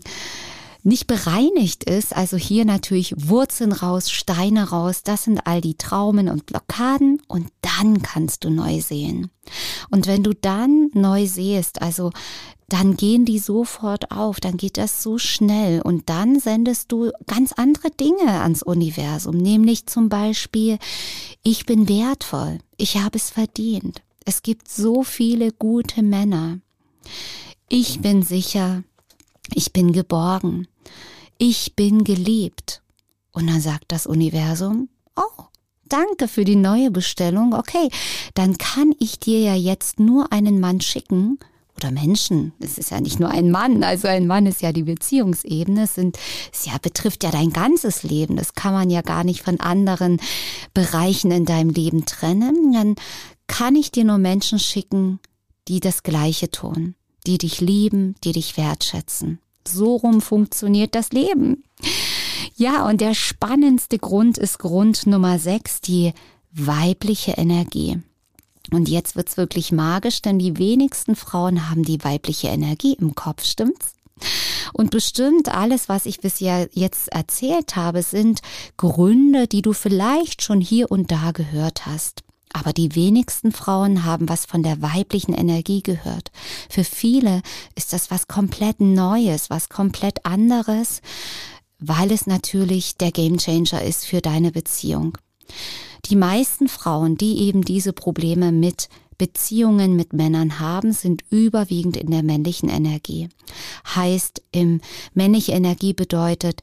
nicht 0.82 1.06
bereinigt 1.06 1.84
ist, 1.84 2.16
also 2.16 2.36
hier 2.36 2.64
natürlich 2.64 3.14
Wurzeln 3.16 3.72
raus, 3.72 4.10
Steine 4.10 4.70
raus, 4.70 5.02
das 5.02 5.24
sind 5.24 5.46
all 5.46 5.60
die 5.60 5.76
Traumen 5.76 6.28
und 6.28 6.46
Blockaden. 6.46 7.20
Und 7.28 7.48
dann 7.62 8.02
kannst 8.02 8.44
du 8.44 8.50
neu 8.50 8.80
sehen. 8.80 9.30
Und 9.90 10.06
wenn 10.06 10.22
du 10.22 10.34
dann 10.34 10.90
neu 10.94 11.26
siehst, 11.26 11.82
also 11.82 12.10
dann 12.68 12.96
gehen 12.96 13.24
die 13.24 13.40
sofort 13.40 14.12
auf, 14.12 14.38
dann 14.38 14.56
geht 14.56 14.76
das 14.76 15.02
so 15.02 15.18
schnell. 15.18 15.82
Und 15.82 16.08
dann 16.08 16.38
sendest 16.38 16.92
du 16.92 17.10
ganz 17.26 17.52
andere 17.52 17.90
Dinge 17.90 18.40
ans 18.40 18.62
Universum, 18.62 19.36
nämlich 19.36 19.86
zum 19.86 20.08
Beispiel, 20.08 20.78
ich 21.42 21.66
bin 21.66 21.88
wertvoll, 21.88 22.58
ich 22.76 22.98
habe 22.98 23.18
es 23.18 23.30
verdient. 23.30 24.02
Es 24.24 24.42
gibt 24.42 24.68
so 24.68 25.02
viele 25.02 25.50
gute 25.50 26.02
Männer. 26.02 26.60
Ich 27.68 28.00
bin 28.00 28.22
sicher, 28.22 28.84
ich 29.54 29.72
bin 29.72 29.92
geborgen, 29.92 30.68
ich 31.40 31.74
bin 31.74 32.05
geliebt. 32.05 32.83
Und 33.33 33.48
dann 33.48 33.61
sagt 33.61 33.85
das 33.88 34.07
Universum, 34.07 34.88
oh, 35.16 35.44
danke 35.88 36.29
für 36.29 36.44
die 36.44 36.57
neue 36.57 36.90
Bestellung. 36.90 37.55
Okay, 37.55 37.88
dann 38.35 38.59
kann 38.59 38.92
ich 38.98 39.18
dir 39.18 39.40
ja 39.40 39.55
jetzt 39.55 39.98
nur 39.98 40.33
einen 40.33 40.61
Mann 40.61 40.81
schicken, 40.81 41.38
oder 41.76 41.90
Menschen. 41.90 42.53
Es 42.59 42.76
ist 42.76 42.90
ja 42.90 43.00
nicht 43.00 43.20
nur 43.20 43.31
ein 43.31 43.50
Mann. 43.50 43.83
Also 43.83 44.07
ein 44.07 44.26
Mann 44.26 44.44
ist 44.44 44.61
ja 44.61 44.70
die 44.70 44.83
Beziehungsebene. 44.83 45.85
Es 45.85 45.94
sind, 45.94 46.18
es 46.53 46.66
ja 46.66 46.76
betrifft 46.76 47.24
ja 47.24 47.31
dein 47.31 47.50
ganzes 47.50 48.03
Leben. 48.03 48.37
Das 48.37 48.55
kann 48.55 48.74
man 48.74 48.90
ja 48.90 49.00
gar 49.00 49.24
nicht 49.24 49.42
von 49.42 49.61
anderen 49.61 50.20
Bereichen 50.74 51.31
in 51.31 51.46
deinem 51.46 51.70
Leben 51.70 52.05
trennen. 52.05 52.72
Dann 52.74 52.96
kann 53.46 53.76
ich 53.76 53.90
dir 53.90 54.05
nur 54.05 54.18
Menschen 54.18 54.59
schicken, 54.59 55.20
die 55.68 55.81
das 55.81 56.03
Gleiche 56.03 56.50
tun, 56.50 56.96
die 57.26 57.38
dich 57.38 57.62
lieben, 57.62 58.14
die 58.24 58.33
dich 58.33 58.59
wertschätzen. 58.59 59.38
So 59.66 59.96
rum 59.96 60.20
funktioniert 60.20 60.94
das 60.94 61.12
Leben. 61.12 61.64
Ja, 62.56 62.86
und 62.86 63.00
der 63.00 63.14
spannendste 63.14 63.98
Grund 63.98 64.36
ist 64.36 64.58
Grund 64.58 65.06
Nummer 65.06 65.38
sechs, 65.38 65.80
die 65.80 66.12
weibliche 66.52 67.32
Energie. 67.32 67.98
Und 68.72 68.88
jetzt 68.88 69.16
wird's 69.16 69.36
wirklich 69.36 69.72
magisch, 69.72 70.22
denn 70.22 70.38
die 70.38 70.58
wenigsten 70.58 71.16
Frauen 71.16 71.70
haben 71.70 71.84
die 71.84 72.04
weibliche 72.04 72.48
Energie 72.48 72.94
im 72.94 73.14
Kopf, 73.14 73.44
stimmt's? 73.44 73.94
Und 74.72 74.90
bestimmt 74.90 75.48
alles, 75.48 75.88
was 75.88 76.06
ich 76.06 76.20
bisher 76.20 76.68
jetzt 76.72 77.08
erzählt 77.08 77.76
habe, 77.76 78.02
sind 78.02 78.40
Gründe, 78.76 79.46
die 79.46 79.62
du 79.62 79.72
vielleicht 79.72 80.42
schon 80.42 80.60
hier 80.60 80.90
und 80.90 81.10
da 81.10 81.32
gehört 81.32 81.86
hast. 81.86 82.22
Aber 82.52 82.72
die 82.72 82.94
wenigsten 82.94 83.52
Frauen 83.52 84.04
haben 84.04 84.28
was 84.28 84.44
von 84.44 84.62
der 84.62 84.82
weiblichen 84.82 85.32
Energie 85.34 85.82
gehört. 85.82 86.30
Für 86.68 86.84
viele 86.84 87.42
ist 87.76 87.92
das 87.92 88.10
was 88.10 88.28
komplett 88.28 88.80
Neues, 88.80 89.50
was 89.50 89.68
komplett 89.68 90.26
anderes, 90.26 91.00
weil 91.78 92.10
es 92.12 92.26
natürlich 92.26 92.96
der 92.96 93.12
Gamechanger 93.12 93.82
ist 93.82 94.04
für 94.04 94.20
deine 94.20 94.50
Beziehung. 94.50 95.16
Die 96.06 96.16
meisten 96.16 96.68
Frauen, 96.68 97.16
die 97.16 97.38
eben 97.38 97.62
diese 97.62 97.92
Probleme 97.92 98.52
mit 98.52 98.88
Beziehungen 99.20 99.96
mit 99.96 100.14
Männern 100.14 100.60
haben, 100.60 100.92
sind 100.92 101.24
überwiegend 101.28 101.98
in 101.98 102.10
der 102.10 102.22
männlichen 102.22 102.70
Energie. 102.70 103.28
Heißt, 103.94 104.42
im 104.50 104.80
männliche 105.12 105.52
Energie 105.52 105.92
bedeutet 105.92 106.62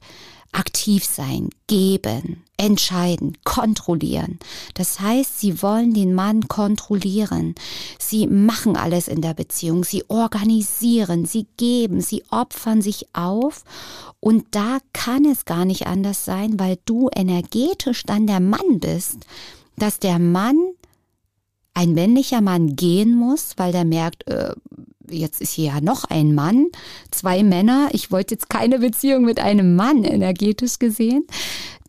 aktiv 0.52 1.04
sein, 1.04 1.50
geben, 1.66 2.44
entscheiden, 2.56 3.36
kontrollieren. 3.44 4.38
Das 4.74 5.00
heißt, 5.00 5.38
sie 5.38 5.62
wollen 5.62 5.94
den 5.94 6.14
Mann 6.14 6.48
kontrollieren. 6.48 7.54
Sie 7.98 8.26
machen 8.26 8.76
alles 8.76 9.08
in 9.08 9.20
der 9.20 9.34
Beziehung. 9.34 9.84
Sie 9.84 10.04
organisieren, 10.08 11.26
sie 11.26 11.46
geben, 11.56 12.00
sie 12.00 12.24
opfern 12.30 12.82
sich 12.82 13.06
auf. 13.12 13.64
Und 14.20 14.46
da 14.52 14.78
kann 14.92 15.24
es 15.24 15.44
gar 15.44 15.64
nicht 15.64 15.86
anders 15.86 16.24
sein, 16.24 16.58
weil 16.58 16.78
du 16.84 17.08
energetisch 17.14 18.02
dann 18.04 18.26
der 18.26 18.40
Mann 18.40 18.80
bist, 18.80 19.26
dass 19.76 19.98
der 20.00 20.18
Mann 20.18 20.56
ein 21.74 21.92
männlicher 21.92 22.40
Mann 22.40 22.74
gehen 22.74 23.14
muss, 23.14 23.52
weil 23.56 23.70
der 23.70 23.84
merkt, 23.84 24.26
äh, 24.28 24.52
jetzt 25.10 25.40
ist 25.40 25.52
hier 25.52 25.66
ja 25.66 25.80
noch 25.80 26.04
ein 26.04 26.34
Mann, 26.34 26.66
zwei 27.10 27.42
Männer, 27.42 27.88
ich 27.92 28.10
wollte 28.10 28.34
jetzt 28.34 28.48
keine 28.48 28.78
Beziehung 28.78 29.24
mit 29.24 29.40
einem 29.40 29.76
Mann 29.76 30.04
energetisch 30.04 30.78
gesehen. 30.78 31.26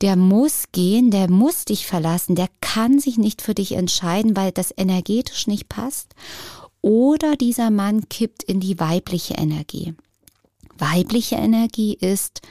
Der 0.01 0.15
muss 0.15 0.65
gehen, 0.71 1.11
der 1.11 1.29
muss 1.29 1.65
dich 1.65 1.85
verlassen, 1.85 2.35
der 2.35 2.47
kann 2.61 2.99
sich 2.99 3.17
nicht 3.17 3.41
für 3.41 3.53
dich 3.53 3.73
entscheiden, 3.73 4.35
weil 4.35 4.51
das 4.51 4.73
energetisch 4.75 5.47
nicht 5.47 5.67
passt. 5.67 6.15
Oder 6.81 7.35
dieser 7.35 7.69
Mann 7.69 8.07
kippt 8.07 8.43
in 8.43 8.59
die 8.59 8.79
weibliche 8.79 9.33
Energie. 9.33 9.93
Weibliche 10.77 11.35
Energie 11.35 11.93
ist 11.93 12.41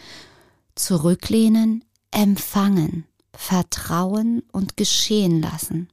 zurücklehnen, 0.75 1.85
empfangen, 2.11 3.05
vertrauen 3.33 4.43
und 4.53 4.77
geschehen 4.77 5.41
lassen. 5.41 5.89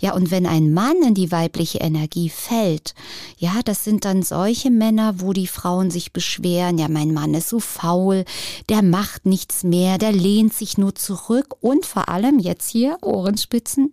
Ja, 0.00 0.14
und 0.14 0.30
wenn 0.30 0.46
ein 0.46 0.72
Mann 0.72 1.02
in 1.02 1.14
die 1.14 1.30
weibliche 1.30 1.78
Energie 1.78 2.28
fällt, 2.28 2.94
ja, 3.38 3.60
das 3.64 3.84
sind 3.84 4.04
dann 4.04 4.22
solche 4.22 4.70
Männer, 4.70 5.20
wo 5.20 5.32
die 5.32 5.46
Frauen 5.46 5.90
sich 5.90 6.12
beschweren, 6.12 6.78
ja, 6.78 6.88
mein 6.88 7.12
Mann 7.12 7.34
ist 7.34 7.48
so 7.48 7.60
faul, 7.60 8.24
der 8.68 8.82
macht 8.82 9.26
nichts 9.26 9.62
mehr, 9.64 9.98
der 9.98 10.12
lehnt 10.12 10.54
sich 10.54 10.78
nur 10.78 10.94
zurück 10.94 11.56
und 11.60 11.86
vor 11.86 12.08
allem 12.08 12.38
jetzt 12.38 12.70
hier 12.70 12.98
Ohrenspitzen, 13.02 13.92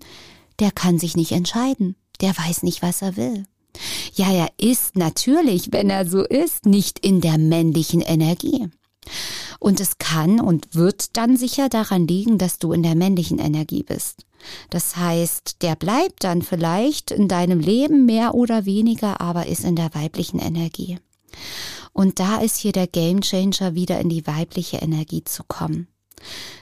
der 0.59 0.71
kann 0.71 0.99
sich 0.99 1.15
nicht 1.15 1.31
entscheiden, 1.31 1.95
der 2.21 2.37
weiß 2.37 2.63
nicht, 2.63 2.81
was 2.81 3.01
er 3.01 3.17
will. 3.17 3.45
Ja, 4.15 4.31
er 4.31 4.49
ist 4.57 4.95
natürlich, 4.95 5.71
wenn 5.71 5.89
er 5.89 6.07
so 6.07 6.23
ist, 6.23 6.65
nicht 6.65 6.99
in 6.99 7.21
der 7.21 7.37
männlichen 7.37 8.01
Energie. 8.01 8.67
Und 9.59 9.79
es 9.79 9.97
kann 9.97 10.39
und 10.39 10.75
wird 10.75 11.17
dann 11.17 11.37
sicher 11.37 11.69
daran 11.69 12.07
liegen, 12.07 12.37
dass 12.37 12.59
du 12.59 12.71
in 12.73 12.83
der 12.83 12.95
männlichen 12.95 13.39
Energie 13.39 13.83
bist. 13.83 14.26
Das 14.69 14.95
heißt, 14.95 15.61
der 15.61 15.75
bleibt 15.75 16.23
dann 16.23 16.41
vielleicht 16.41 17.11
in 17.11 17.27
deinem 17.27 17.59
Leben 17.59 18.05
mehr 18.05 18.33
oder 18.35 18.65
weniger, 18.65 19.21
aber 19.21 19.47
ist 19.47 19.63
in 19.63 19.75
der 19.75 19.93
weiblichen 19.93 20.39
Energie. 20.39 20.99
Und 21.93 22.19
da 22.19 22.37
ist 22.37 22.57
hier 22.57 22.71
der 22.71 22.87
Gamechanger 22.87 23.73
wieder 23.73 23.99
in 23.99 24.09
die 24.09 24.27
weibliche 24.27 24.77
Energie 24.77 25.23
zu 25.23 25.43
kommen. 25.43 25.87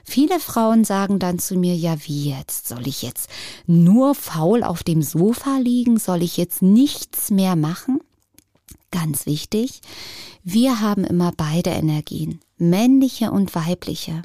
Viele 0.03 0.39
Frauen 0.39 0.83
sagen 0.83 1.19
dann 1.19 1.39
zu 1.39 1.55
mir, 1.55 1.75
ja 1.75 1.95
wie 2.05 2.29
jetzt? 2.29 2.67
Soll 2.67 2.87
ich 2.87 3.01
jetzt 3.01 3.29
nur 3.65 4.15
faul 4.15 4.63
auf 4.63 4.83
dem 4.83 5.01
Sofa 5.01 5.57
liegen? 5.57 5.97
Soll 5.97 6.23
ich 6.23 6.37
jetzt 6.37 6.61
nichts 6.61 7.31
mehr 7.31 7.55
machen? 7.55 7.99
Ganz 8.91 9.25
wichtig, 9.25 9.81
wir 10.43 10.79
haben 10.79 11.03
immer 11.03 11.33
beide 11.35 11.71
Energien, 11.71 12.39
männliche 12.57 13.31
und 13.31 13.55
weibliche. 13.55 14.21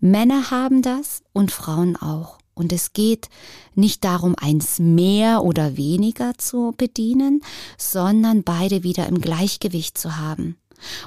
Männer 0.00 0.50
haben 0.50 0.82
das 0.82 1.22
und 1.32 1.50
Frauen 1.50 1.96
auch. 1.96 2.38
Und 2.54 2.72
es 2.72 2.94
geht 2.94 3.28
nicht 3.74 4.02
darum, 4.02 4.34
eins 4.38 4.78
mehr 4.78 5.44
oder 5.44 5.76
weniger 5.76 6.38
zu 6.38 6.72
bedienen, 6.76 7.42
sondern 7.76 8.44
beide 8.44 8.82
wieder 8.82 9.06
im 9.08 9.20
Gleichgewicht 9.20 9.98
zu 9.98 10.16
haben. 10.16 10.56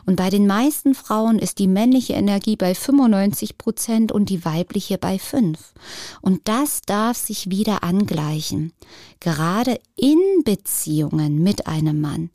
Und 0.06 0.16
bei 0.16 0.30
den 0.30 0.48
meisten 0.48 0.96
Frauen 0.96 1.40
ist 1.40 1.60
die 1.60 1.68
männliche 1.68 2.14
Energie 2.14 2.56
bei 2.56 2.74
95 2.74 3.58
Prozent 3.58 4.12
und 4.12 4.30
die 4.30 4.46
weibliche 4.46 4.98
bei 4.98 5.20
5. 5.20 5.74
Und 6.22 6.48
das 6.48 6.82
darf 6.82 7.18
sich 7.18 7.50
wieder 7.50 7.84
angleichen. 7.84 8.74
Gerade 9.20 9.80
in 9.96 10.20
Beziehungen 10.44 11.42
mit 11.42 11.68
einem 11.68 12.02
Mann 12.02 12.30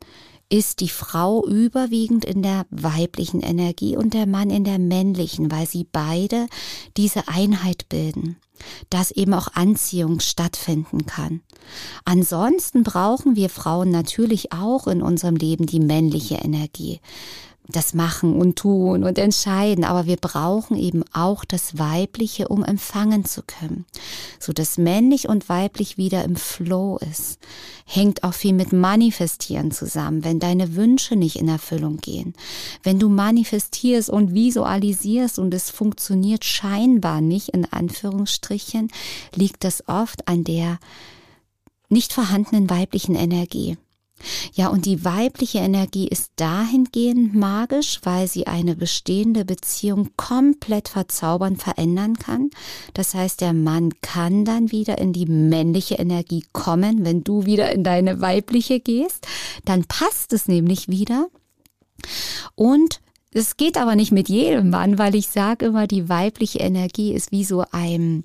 ist 0.49 0.79
die 0.79 0.89
Frau 0.89 1.45
überwiegend 1.45 2.25
in 2.25 2.43
der 2.43 2.65
weiblichen 2.69 3.41
Energie 3.41 3.97
und 3.97 4.13
der 4.13 4.27
Mann 4.27 4.49
in 4.49 4.63
der 4.63 4.79
männlichen, 4.79 5.51
weil 5.51 5.67
sie 5.67 5.87
beide 5.91 6.47
diese 6.97 7.27
Einheit 7.27 7.89
bilden 7.89 8.37
dass 8.89 9.11
eben 9.11 9.33
auch 9.33 9.49
Anziehung 9.53 10.19
stattfinden 10.19 11.05
kann. 11.05 11.41
Ansonsten 12.03 12.83
brauchen 12.83 13.35
wir 13.35 13.49
Frauen 13.49 13.89
natürlich 13.89 14.51
auch 14.53 14.87
in 14.87 15.01
unserem 15.01 15.35
Leben 15.35 15.65
die 15.65 15.79
männliche 15.79 16.35
Energie 16.35 16.99
das 17.67 17.93
Machen 17.93 18.35
und 18.35 18.57
Tun 18.57 19.03
und 19.03 19.17
Entscheiden, 19.17 19.83
aber 19.83 20.05
wir 20.05 20.17
brauchen 20.17 20.77
eben 20.77 21.03
auch 21.13 21.45
das 21.45 21.77
Weibliche, 21.77 22.47
um 22.47 22.63
empfangen 22.63 23.25
zu 23.25 23.41
können. 23.41 23.85
So 24.39 24.53
dass 24.53 24.77
männlich 24.77 25.27
und 25.27 25.49
weiblich 25.49 25.97
wieder 25.97 26.23
im 26.23 26.35
Flow 26.35 26.97
ist. 26.97 27.39
Hängt 27.85 28.23
auch 28.23 28.33
viel 28.33 28.53
mit 28.53 28.73
Manifestieren 28.73 29.71
zusammen, 29.71 30.23
wenn 30.23 30.39
deine 30.39 30.75
Wünsche 30.75 31.15
nicht 31.15 31.37
in 31.37 31.47
Erfüllung 31.47 31.97
gehen. 31.97 32.33
Wenn 32.83 32.99
du 32.99 33.09
manifestierst 33.09 34.09
und 34.09 34.33
visualisierst 34.33 35.39
und 35.39 35.53
es 35.53 35.69
funktioniert 35.69 36.45
scheinbar 36.45 37.21
nicht, 37.21 37.49
in 37.49 37.65
Anführungsstrichen, 37.65 38.91
liegt 39.33 39.63
das 39.63 39.87
oft 39.87 40.27
an 40.27 40.43
der 40.43 40.79
nicht 41.89 42.13
vorhandenen 42.13 42.69
weiblichen 42.69 43.15
Energie. 43.15 43.77
Ja, 44.53 44.67
und 44.67 44.85
die 44.85 45.03
weibliche 45.03 45.59
Energie 45.59 46.07
ist 46.07 46.31
dahingehend 46.35 47.35
magisch, 47.35 47.99
weil 48.03 48.27
sie 48.27 48.47
eine 48.47 48.75
bestehende 48.75 49.45
Beziehung 49.45 50.09
komplett 50.17 50.89
verzaubern, 50.89 51.57
verändern 51.57 52.17
kann. 52.17 52.49
Das 52.93 53.13
heißt, 53.13 53.41
der 53.41 53.53
Mann 53.53 53.93
kann 54.01 54.45
dann 54.45 54.71
wieder 54.71 54.97
in 54.97 55.13
die 55.13 55.25
männliche 55.25 55.95
Energie 55.95 56.43
kommen, 56.53 57.05
wenn 57.05 57.23
du 57.23 57.45
wieder 57.45 57.71
in 57.71 57.83
deine 57.83 58.21
weibliche 58.21 58.79
gehst. 58.79 59.27
Dann 59.65 59.85
passt 59.85 60.33
es 60.33 60.47
nämlich 60.47 60.87
wieder. 60.87 61.27
Und 62.55 63.01
es 63.31 63.57
geht 63.57 63.77
aber 63.77 63.95
nicht 63.95 64.13
mit 64.13 64.29
jedem 64.29 64.69
Mann, 64.69 64.97
weil 64.97 65.13
ich 65.13 65.27
sage 65.27 65.65
immer, 65.65 65.87
die 65.87 66.07
weibliche 66.07 66.59
Energie 66.59 67.13
ist 67.13 67.33
wie 67.33 67.43
so 67.43 67.65
ein, 67.71 68.23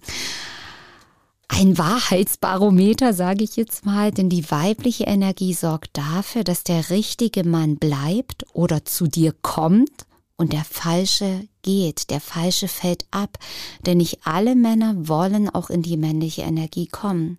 ein 1.52 1.76
Wahrheitsbarometer, 1.78 3.12
sage 3.12 3.44
ich 3.44 3.56
jetzt 3.56 3.84
mal, 3.84 4.12
denn 4.12 4.28
die 4.28 4.50
weibliche 4.50 5.04
Energie 5.04 5.52
sorgt 5.52 5.98
dafür, 5.98 6.44
dass 6.44 6.64
der 6.64 6.90
richtige 6.90 7.44
Mann 7.44 7.76
bleibt 7.76 8.46
oder 8.52 8.84
zu 8.84 9.08
dir 9.08 9.34
kommt 9.42 10.06
und 10.36 10.52
der 10.52 10.64
falsche 10.64 11.46
geht, 11.62 12.10
der 12.10 12.20
falsche 12.20 12.68
fällt 12.68 13.04
ab, 13.10 13.36
denn 13.84 13.98
nicht 13.98 14.20
alle 14.24 14.54
Männer 14.54 14.94
wollen 15.08 15.50
auch 15.50 15.70
in 15.70 15.82
die 15.82 15.96
männliche 15.96 16.42
Energie 16.42 16.86
kommen. 16.86 17.38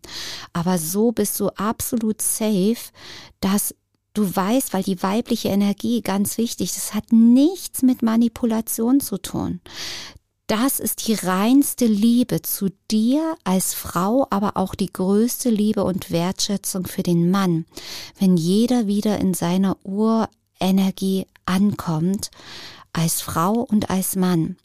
Aber 0.53 0.77
so 0.77 1.11
bist 1.11 1.39
du 1.39 1.47
absolut 1.55 2.21
safe, 2.21 2.91
dass 3.39 3.73
du 4.13 4.35
weißt, 4.35 4.73
weil 4.73 4.83
die 4.83 5.01
weibliche 5.01 5.47
Energie 5.47 6.01
ganz 6.01 6.37
wichtig, 6.37 6.73
das 6.73 6.93
hat 6.93 7.11
nichts 7.11 7.81
mit 7.81 8.03
Manipulation 8.03 8.99
zu 8.99 9.17
tun 9.17 9.61
das 10.51 10.81
ist 10.81 11.07
die 11.07 11.13
reinste 11.13 11.85
Liebe 11.85 12.41
zu 12.41 12.67
dir 12.91 13.37
als 13.45 13.73
Frau, 13.73 14.27
aber 14.31 14.57
auch 14.57 14.75
die 14.75 14.91
größte 14.91 15.49
Liebe 15.49 15.85
und 15.85 16.11
Wertschätzung 16.11 16.87
für 16.87 17.03
den 17.03 17.31
Mann, 17.31 17.65
wenn 18.19 18.35
jeder 18.35 18.85
wieder 18.85 19.17
in 19.17 19.33
seiner 19.33 19.77
Urenergie 19.85 21.25
ankommt, 21.45 22.31
als 22.91 23.21
Frau 23.21 23.61
und 23.61 23.89
als 23.89 24.17
Mann. 24.17 24.57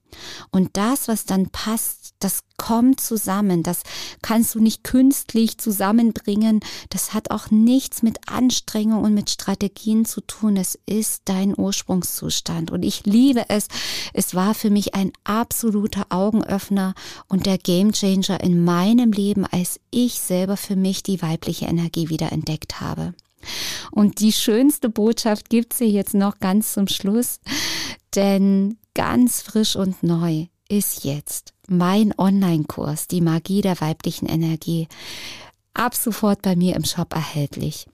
Und 0.51 0.77
das, 0.77 1.07
was 1.07 1.25
dann 1.25 1.51
passt, 1.51 1.96
das 2.19 2.41
kommt 2.57 3.01
zusammen. 3.01 3.63
Das 3.63 3.83
kannst 4.23 4.55
du 4.55 4.61
nicht 4.61 4.85
künstlich 4.85 5.59
zusammenbringen. 5.59 6.61
Das 6.89 7.13
hat 7.13 7.31
auch 7.31 7.51
nichts 7.51 8.03
mit 8.03 8.29
Anstrengung 8.29 9.03
und 9.03 9.15
mit 9.15 9.31
Strategien 9.31 10.05
zu 10.05 10.21
tun. 10.23 10.57
Es 10.57 10.79
ist 10.87 11.23
dein 11.27 11.57
Ursprungszustand. 11.57 12.71
Und 12.71 12.83
ich 12.83 13.05
liebe 13.05 13.49
es. 13.49 13.69
Es 14.15 14.35
war 14.35 14.55
für 14.55 14.71
mich 14.71 14.95
ein 14.95 15.13
absoluter 15.25 16.07
Augenöffner 16.09 16.95
und 17.29 17.47
der 17.47 17.59
Gamechanger 17.59 18.43
in 18.43 18.65
meinem 18.65 19.13
Leben, 19.13 19.45
als 19.45 19.81
ich 19.91 20.21
selber 20.21 20.57
für 20.57 20.77
mich 20.77 21.03
die 21.03 21.21
weibliche 21.23 21.67
Energie 21.67 22.09
wieder 22.09 22.33
entdeckt 22.33 22.81
habe. 22.81 23.15
Und 23.91 24.21
die 24.21 24.33
schönste 24.33 24.89
Botschaft 24.89 25.51
gibt's 25.51 25.79
hier 25.79 25.89
jetzt 25.89 26.15
noch 26.15 26.39
ganz 26.41 26.73
zum 26.73 26.89
Schluss, 26.89 27.39
denn 28.15 28.79
ganz 28.95 29.43
frisch 29.43 29.77
und 29.77 30.03
neu 30.03 30.47
ist 30.69 31.05
jetzt 31.05 31.53
mein 31.69 32.15
Online-Kurs, 32.17 33.09
die 33.09 33.21
Magie 33.21 33.61
der 33.61 33.81
weiblichen 33.81 34.27
Energie, 34.27 34.89
ab 35.75 35.95
sofort 35.95 36.43
bei 36.43 36.57
mir 36.57 36.77
im 36.77 36.85
Shop 36.85 37.15
erhältlich. 37.15 37.87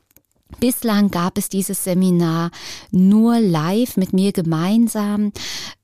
Bislang 0.61 1.11
gab 1.11 1.39
es 1.39 1.49
dieses 1.49 1.83
Seminar 1.85 2.51
nur 2.91 3.41
live 3.41 3.97
mit 3.97 4.13
mir 4.13 4.33
gemeinsam 4.33 5.33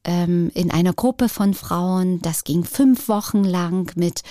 ähm, 0.04 0.50
in 0.54 0.70
einer 0.70 0.92
Gruppe 0.92 1.28
von 1.28 1.54
Frauen. 1.54 2.20
Das 2.20 2.44
ging 2.44 2.64
fünf 2.64 3.08
Wochen 3.08 3.44
lang 3.44 3.90
mit 3.96 4.22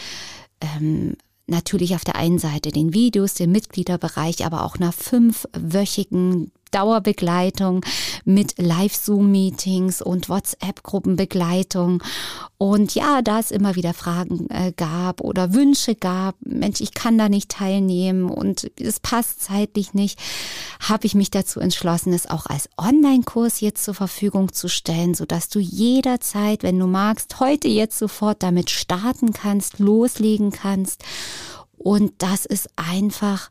ähm, 0.62 1.16
natürlich 1.48 1.96
auf 1.96 2.04
der 2.04 2.16
einen 2.16 2.40
Seite 2.40 2.72
den 2.72 2.94
Videos, 2.94 3.34
den 3.34 3.52
Mitgliederbereich, 3.52 4.46
aber 4.46 4.64
auch 4.64 4.78
nach 4.80 4.94
fünfwöchigen 4.94 6.52
Dauerbegleitung 6.72 7.86
mit 8.26 8.56
Live-Zoom-Meetings 8.58 10.02
und 10.02 10.30
WhatsApp-Gruppenbegleitung. 10.30 12.04
Und 12.58 12.96
ja, 12.96 13.22
da 13.22 13.40
es 13.40 13.52
immer 13.52 13.76
wieder 13.76 13.94
Fragen 13.94 14.50
äh, 14.50 14.74
gab 14.76 15.22
oder 15.22 15.54
Wünsche 15.54 15.96
gab, 15.96 16.36
Mensch, 16.42 16.82
ich 16.82 16.94
kann 16.94 17.18
da 17.18 17.30
nicht 17.30 17.50
teilnehmen 17.50 18.30
und 18.30 18.72
es 18.80 19.00
passt 19.00 19.42
zeitlich 19.42 19.94
nicht, 19.94 20.20
habe 20.80 21.06
ich 21.06 21.16
mich 21.16 21.32
dazu 21.32 21.60
entschlossen, 21.60 22.14
es 22.14 22.30
auch 22.30 22.48
als 22.48 22.70
Online-Kurs 22.78 23.62
jetzt 23.62 23.84
zur 23.84 23.94
Verfügung 23.94 24.54
zu 24.54 24.68
stellen, 24.70 25.14
sodass 25.14 25.50
du 25.50 25.60
jederzeit, 25.60 26.64
wenn 26.64 26.80
du 26.80 26.88
magst, 26.88 27.40
heute 27.40 27.68
jetzt 27.68 27.98
sofort 27.98 28.42
damit 28.44 28.70
starten 28.70 29.34
kannst, 29.34 29.80
loslegen 29.80 30.52
kannst. 30.52 31.04
Und 31.78 32.14
das 32.18 32.46
ist 32.46 32.70
einfach 32.76 33.50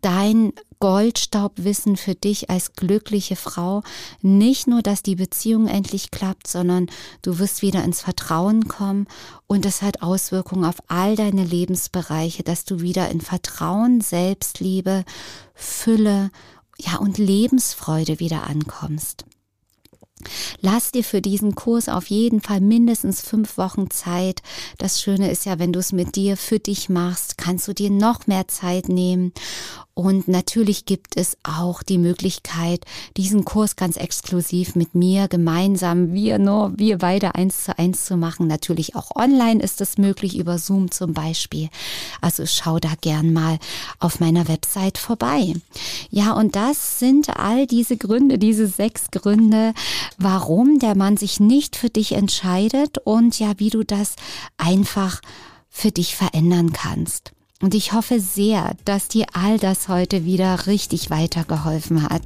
dein 0.00 0.52
Goldstaubwissen 0.80 1.96
für 1.96 2.14
dich 2.14 2.50
als 2.50 2.72
glückliche 2.74 3.36
Frau. 3.36 3.82
Nicht 4.22 4.66
nur, 4.66 4.82
dass 4.82 5.02
die 5.02 5.16
Beziehung 5.16 5.66
endlich 5.66 6.10
klappt, 6.10 6.46
sondern 6.46 6.88
du 7.22 7.38
wirst 7.38 7.62
wieder 7.62 7.82
ins 7.84 8.00
Vertrauen 8.00 8.68
kommen 8.68 9.06
und 9.46 9.66
es 9.66 9.82
hat 9.82 10.02
Auswirkungen 10.02 10.64
auf 10.64 10.76
all 10.88 11.16
deine 11.16 11.44
Lebensbereiche, 11.44 12.42
dass 12.42 12.64
du 12.64 12.80
wieder 12.80 13.08
in 13.10 13.20
Vertrauen, 13.20 14.00
Selbstliebe, 14.00 15.04
Fülle, 15.54 16.30
ja 16.78 16.96
und 16.96 17.18
Lebensfreude 17.18 18.20
wieder 18.20 18.44
ankommst. 18.44 19.24
Lass 20.60 20.92
dir 20.92 21.04
für 21.04 21.20
diesen 21.20 21.54
Kurs 21.54 21.88
auf 21.88 22.08
jeden 22.08 22.40
Fall 22.40 22.60
mindestens 22.60 23.20
fünf 23.20 23.58
Wochen 23.58 23.90
Zeit. 23.90 24.42
Das 24.78 25.00
Schöne 25.00 25.30
ist 25.30 25.44
ja, 25.46 25.58
wenn 25.58 25.72
du 25.72 25.78
es 25.78 25.92
mit 25.92 26.16
dir 26.16 26.36
für 26.36 26.58
dich 26.58 26.88
machst, 26.88 27.38
kannst 27.38 27.68
du 27.68 27.72
dir 27.72 27.90
noch 27.90 28.26
mehr 28.26 28.48
Zeit 28.48 28.88
nehmen. 28.88 29.32
Und 29.98 30.28
natürlich 30.28 30.84
gibt 30.84 31.16
es 31.16 31.36
auch 31.42 31.82
die 31.82 31.98
Möglichkeit, 31.98 32.84
diesen 33.16 33.44
Kurs 33.44 33.74
ganz 33.74 33.96
exklusiv 33.96 34.76
mit 34.76 34.94
mir 34.94 35.26
gemeinsam, 35.26 36.12
wir 36.12 36.38
nur, 36.38 36.72
wir 36.76 36.98
beide 36.98 37.34
eins 37.34 37.64
zu 37.64 37.76
eins 37.76 38.04
zu 38.04 38.16
machen. 38.16 38.46
Natürlich 38.46 38.94
auch 38.94 39.16
online 39.16 39.60
ist 39.60 39.80
es 39.80 39.98
möglich, 39.98 40.38
über 40.38 40.58
Zoom 40.58 40.92
zum 40.92 41.14
Beispiel. 41.14 41.68
Also 42.20 42.46
schau 42.46 42.78
da 42.78 42.90
gern 43.00 43.32
mal 43.32 43.58
auf 43.98 44.20
meiner 44.20 44.46
Website 44.46 44.98
vorbei. 44.98 45.54
Ja, 46.10 46.32
und 46.34 46.54
das 46.54 47.00
sind 47.00 47.36
all 47.36 47.66
diese 47.66 47.96
Gründe, 47.96 48.38
diese 48.38 48.68
sechs 48.68 49.10
Gründe, 49.10 49.74
warum 50.16 50.78
der 50.78 50.96
Mann 50.96 51.16
sich 51.16 51.40
nicht 51.40 51.76
für 51.76 51.90
dich 51.90 52.12
entscheidet 52.12 52.98
und 52.98 53.38
ja, 53.38 53.52
wie 53.58 53.70
du 53.70 53.84
das 53.84 54.14
einfach 54.56 55.20
für 55.68 55.90
dich 55.90 56.16
verändern 56.16 56.72
kannst. 56.72 57.32
Und 57.60 57.74
ich 57.74 57.92
hoffe 57.92 58.20
sehr, 58.20 58.76
dass 58.84 59.08
dir 59.08 59.26
all 59.32 59.58
das 59.58 59.88
heute 59.88 60.24
wieder 60.24 60.66
richtig 60.66 61.10
weitergeholfen 61.10 62.08
hat. 62.08 62.22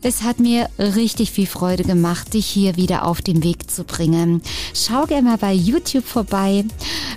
Es 0.00 0.22
hat 0.22 0.38
mir 0.38 0.68
richtig 0.78 1.32
viel 1.32 1.48
Freude 1.48 1.82
gemacht, 1.82 2.34
dich 2.34 2.46
hier 2.46 2.76
wieder 2.76 3.04
auf 3.04 3.20
den 3.20 3.42
Weg 3.42 3.68
zu 3.68 3.82
bringen. 3.82 4.42
Schau 4.72 5.06
gerne 5.06 5.30
mal 5.30 5.38
bei 5.38 5.52
YouTube 5.52 6.04
vorbei, 6.04 6.64